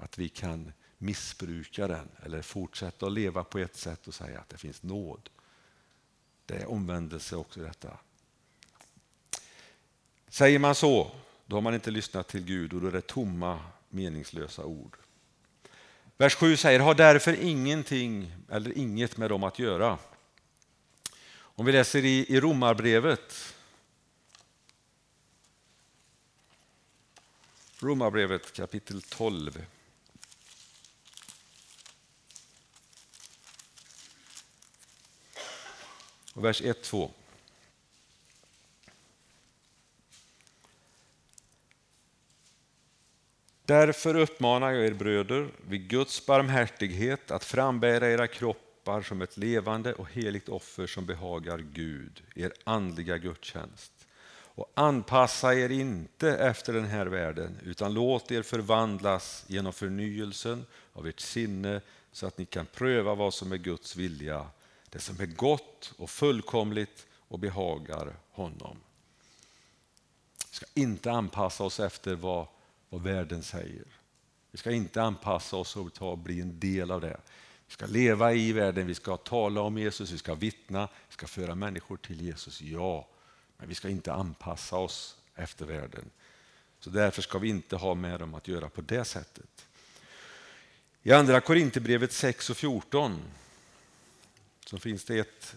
[0.01, 4.49] att vi kan missbruka den eller fortsätta att leva på ett sätt och säga att
[4.49, 5.31] det finns nåd.
[6.47, 7.99] Det är omvändelse också i detta.
[10.29, 11.11] Säger man så,
[11.47, 14.97] då har man inte lyssnat till Gud och då är det tomma, meningslösa ord.
[16.17, 19.99] Vers 7 säger, har därför ingenting eller inget med dem att göra.
[21.33, 23.55] Om vi läser i, i Romarbrevet
[27.83, 29.67] Romarbrevet kapitel 12.
[36.35, 37.11] Och vers 1-2.
[43.71, 49.93] Därför uppmanar jag er bröder vid Guds barmhärtighet att frambära era kroppar som ett levande
[49.95, 53.93] och heligt offer som behagar Gud, er andliga gudstjänst.
[54.33, 61.07] Och anpassa er inte efter den här världen utan låt er förvandlas genom förnyelsen av
[61.07, 61.81] ert sinne
[62.13, 64.47] så att ni kan pröva vad som är Guds vilja,
[64.91, 68.77] det som är gott och fullkomligt och behagar honom.
[70.51, 72.47] Vi ska inte anpassa oss efter vad
[72.91, 73.85] vad världen säger.
[74.51, 77.21] Vi ska inte anpassa oss och ta, bli en del av det.
[77.67, 81.27] Vi ska leva i världen, vi ska tala om Jesus, vi ska vittna, vi ska
[81.27, 83.09] föra människor till Jesus, ja.
[83.57, 86.11] Men vi ska inte anpassa oss efter världen.
[86.81, 89.67] Så därför ska vi inte ha med dem att göra på det sättet.
[91.03, 93.21] I andra Korinthierbrevet 6 och 14
[94.71, 95.57] så finns det ett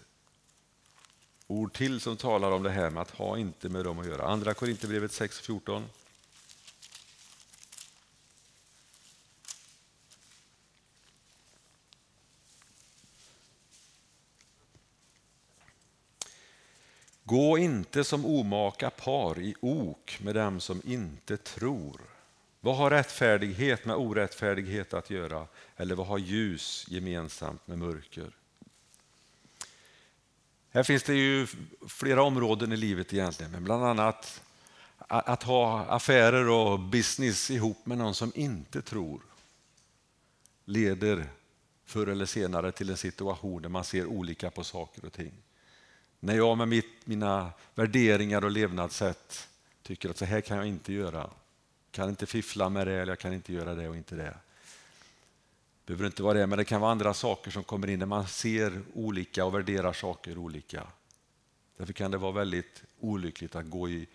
[1.46, 4.26] ord till som talar om det här med att ha inte med dem att göra.
[4.26, 5.82] Andra Korinthierbrevet 6.14.
[17.24, 22.00] Gå inte som omaka par i ok med dem som inte tror.
[22.60, 25.46] Vad har rättfärdighet med orättfärdighet att göra?
[25.76, 28.30] Eller vad har ljus gemensamt med mörker?
[30.74, 31.46] Här finns det ju
[31.88, 34.42] flera områden i livet egentligen, men bland annat
[34.98, 39.22] att ha affärer och business ihop med någon som inte tror
[40.64, 41.26] leder
[41.84, 45.32] förr eller senare till en situation där man ser olika på saker och ting.
[46.20, 49.48] När jag med mitt, mina värderingar och levnadssätt
[49.82, 51.20] tycker att så här kan jag inte göra.
[51.20, 51.30] Jag
[51.90, 54.34] kan inte fiffla med det eller jag kan inte göra det och inte det.
[55.84, 58.06] Det behöver inte vara det, men det kan vara andra saker som kommer in när
[58.06, 60.86] man ser olika och värderar saker olika.
[61.76, 64.08] Därför kan det vara väldigt olyckligt att gå i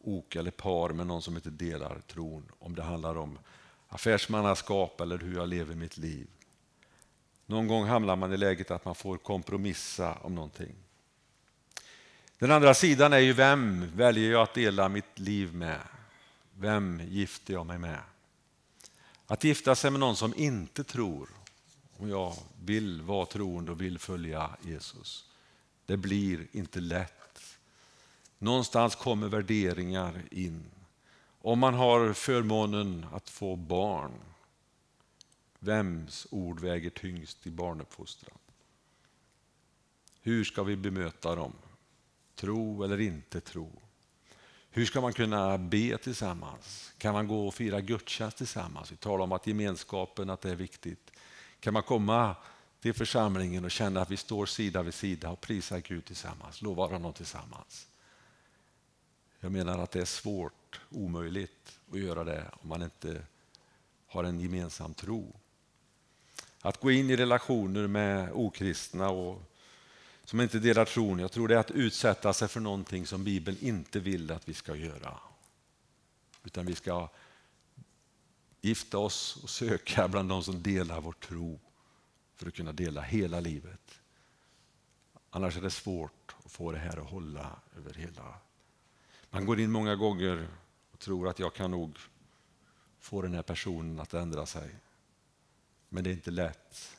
[0.00, 2.52] ok eller par med någon som inte delar tron.
[2.58, 3.38] Om det handlar om
[3.88, 6.26] affärsmannaskap eller hur jag lever mitt liv.
[7.46, 10.74] Någon gång hamnar man i läget att man får kompromissa om någonting.
[12.38, 15.80] Den andra sidan är ju vem väljer jag att dela mitt liv med?
[16.54, 18.00] Vem gifter jag mig med?
[19.26, 21.28] Att gifta sig med någon som inte tror,
[21.98, 25.30] om jag vill vara troende och vill följa Jesus,
[25.86, 27.56] det blir inte lätt.
[28.38, 30.64] Någonstans kommer värderingar in.
[31.40, 34.12] Om man har förmånen att få barn,
[35.58, 38.38] vems ord väger tyngst i barnuppfostran?
[40.20, 41.52] Hur ska vi bemöta dem?
[42.34, 43.70] Tro eller inte tro.
[44.76, 46.92] Hur ska man kunna be tillsammans?
[46.98, 48.92] Kan man gå och fira gudstjänst tillsammans?
[48.92, 51.10] Vi talar om att gemenskapen att det är viktigt.
[51.60, 52.36] Kan man komma
[52.80, 56.88] till församlingen och känna att vi står sida vid sida och prisar Gud tillsammans, lovar
[56.88, 57.86] honom tillsammans?
[59.40, 63.22] Jag menar att det är svårt, omöjligt att göra det om man inte
[64.06, 65.32] har en gemensam tro.
[66.60, 69.42] Att gå in i relationer med okristna och
[70.26, 71.18] som inte delar tron.
[71.18, 74.54] Jag tror det är att utsätta sig för någonting som Bibeln inte vill att vi
[74.54, 75.18] ska göra.
[76.44, 77.08] Utan vi ska
[78.60, 81.60] gifta oss och söka bland de som delar vår tro
[82.36, 84.00] för att kunna dela hela livet.
[85.30, 88.34] Annars är det svårt att få det här att hålla över hela.
[89.30, 90.48] Man går in många gånger
[90.92, 91.98] och tror att jag kan nog
[92.98, 94.74] få den här personen att ändra sig.
[95.88, 96.95] Men det är inte lätt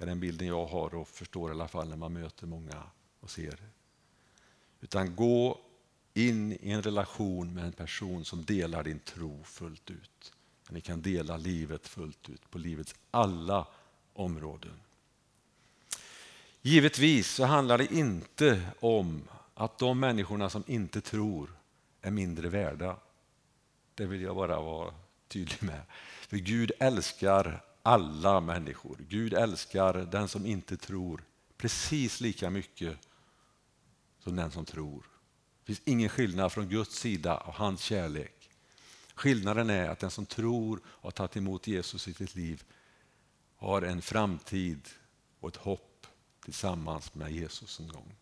[0.00, 2.82] är den bilden jag har och förstår i alla fall när man möter många
[3.20, 3.58] och ser.
[4.80, 5.60] Utan gå
[6.14, 10.32] in i en relation med en person som delar din tro fullt ut.
[10.70, 13.66] Ni kan dela livet fullt ut på livets alla
[14.12, 14.80] områden.
[16.62, 19.22] Givetvis så handlar det inte om
[19.54, 21.50] att de människorna som inte tror
[22.00, 22.96] är mindre värda.
[23.94, 24.94] Det vill jag bara vara
[25.28, 25.82] tydlig med.
[26.28, 28.98] För Gud älskar alla människor.
[29.08, 31.24] Gud älskar den som inte tror
[31.56, 32.98] precis lika mycket
[34.18, 35.06] som den som tror.
[35.60, 38.50] Det finns ingen skillnad från Guds sida av hans kärlek.
[39.14, 42.64] Skillnaden är att den som tror och har tagit emot Jesus i sitt liv
[43.56, 44.88] har en framtid
[45.40, 46.06] och ett hopp
[46.44, 48.16] tillsammans med Jesus en gång.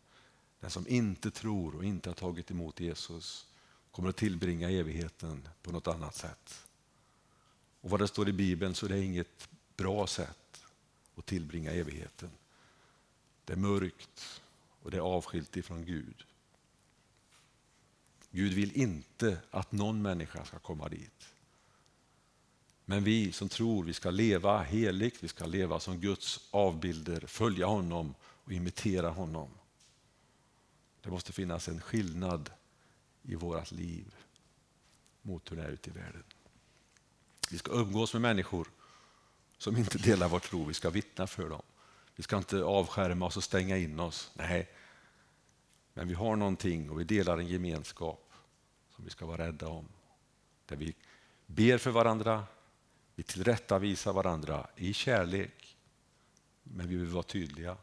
[0.61, 3.46] Den som inte tror och inte har tagit emot Jesus
[3.90, 6.67] kommer att tillbringa evigheten på något annat sätt.
[7.80, 10.64] Och vad det står i Bibeln så är det inget bra sätt
[11.16, 12.30] att tillbringa evigheten.
[13.44, 14.42] Det är mörkt
[14.82, 16.24] och det är avskilt ifrån Gud.
[18.30, 21.28] Gud vill inte att någon människa ska komma dit.
[22.84, 27.66] Men vi som tror vi ska leva heligt, vi ska leva som Guds avbilder, följa
[27.66, 29.48] honom och imitera honom.
[31.00, 32.50] Det måste finnas en skillnad
[33.22, 34.14] i vårt liv
[35.22, 36.24] mot hur det är ute i världen.
[37.51, 38.68] Vi ska umgås med människor
[39.59, 40.64] som inte delar vår tro.
[40.64, 41.62] Vi ska vittna för dem.
[42.16, 44.30] Vi ska inte avskärma oss och stänga in oss.
[44.34, 44.70] Nej,
[45.94, 48.32] men vi har någonting och vi delar en gemenskap
[48.96, 49.88] som vi ska vara rädda om.
[50.66, 50.94] Där vi
[51.46, 52.44] ber för varandra,
[53.14, 55.76] vi tillrättavisar varandra i kärlek,
[56.62, 57.76] men vi vill vara tydliga.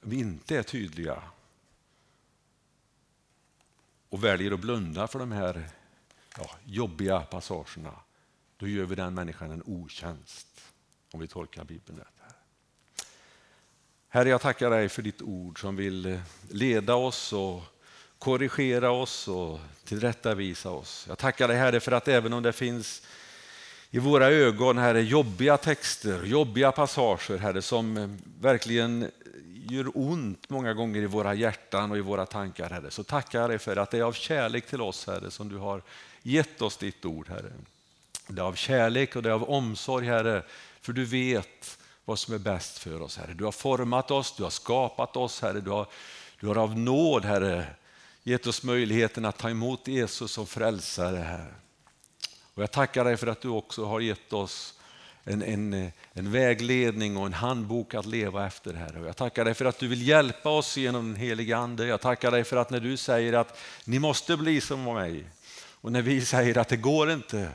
[0.00, 1.22] Om vi inte är tydliga
[4.08, 5.70] och väljer att blunda för de här
[6.38, 7.94] ja, jobbiga passagerna,
[8.56, 10.60] då gör vi den människan en otjänst,
[11.12, 12.08] om vi tolkar Bibeln rätt.
[14.14, 16.20] Herre, jag tackar dig för ditt ord som vill eh,
[16.50, 17.62] leda oss och
[18.18, 21.04] korrigera oss och tillrättavisa oss.
[21.08, 23.02] Jag tackar dig Herre för att även om det finns
[23.90, 28.08] i våra ögon Herre, jobbiga texter, jobbiga passager Herre, som eh,
[28.40, 29.10] verkligen
[29.70, 33.50] gör ont många gånger i våra hjärtan och i våra tankar Herre, så tackar jag
[33.50, 35.82] dig för att det är av kärlek till oss Herre som du har
[36.26, 37.52] gett oss ditt ord Herre.
[38.26, 40.42] Det är av kärlek och det är av omsorg Herre,
[40.80, 43.34] för du vet vad som är bäst för oss Herre.
[43.34, 45.86] Du har format oss, du har skapat oss Herre, du har,
[46.40, 47.66] du har av nåd Herre
[48.22, 51.54] gett oss möjligheten att ta emot Jesus som frälsare Herre.
[52.54, 54.74] Och jag tackar dig för att du också har gett oss
[55.24, 59.00] en, en, en vägledning och en handbok att leva efter Herre.
[59.00, 61.86] Och jag tackar dig för att du vill hjälpa oss genom den helige Ande.
[61.86, 65.24] Jag tackar dig för att när du säger att ni måste bli som mig
[65.84, 67.48] och när vi säger att det går inte,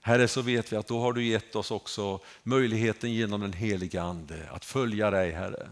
[0.00, 4.02] Herre, så vet vi att då har du gett oss också möjligheten genom den heliga
[4.02, 5.68] Ande att följa dig, Herre.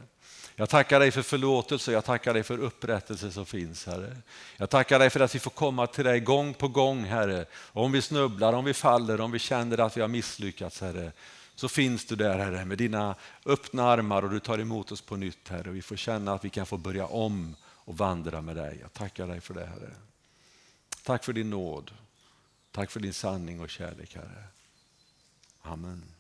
[0.57, 4.17] Jag tackar dig för förlåtelse, jag tackar dig för upprättelse som finns, Herre.
[4.57, 7.45] Jag tackar dig för att vi får komma till dig gång på gång, Herre.
[7.55, 11.13] Och om vi snubblar, om vi faller, om vi känner att vi har misslyckats, Herre,
[11.55, 13.15] så finns du där, Herre, med dina
[13.47, 15.71] öppna armar och du tar emot oss på nytt, Herre.
[15.71, 18.79] Vi får känna att vi kan få börja om och vandra med dig.
[18.81, 19.91] Jag tackar dig för det, Herre.
[21.05, 21.91] Tack för din nåd.
[22.75, 24.45] Tack för din sanning och kärlek, Herre.
[25.63, 26.14] Amen.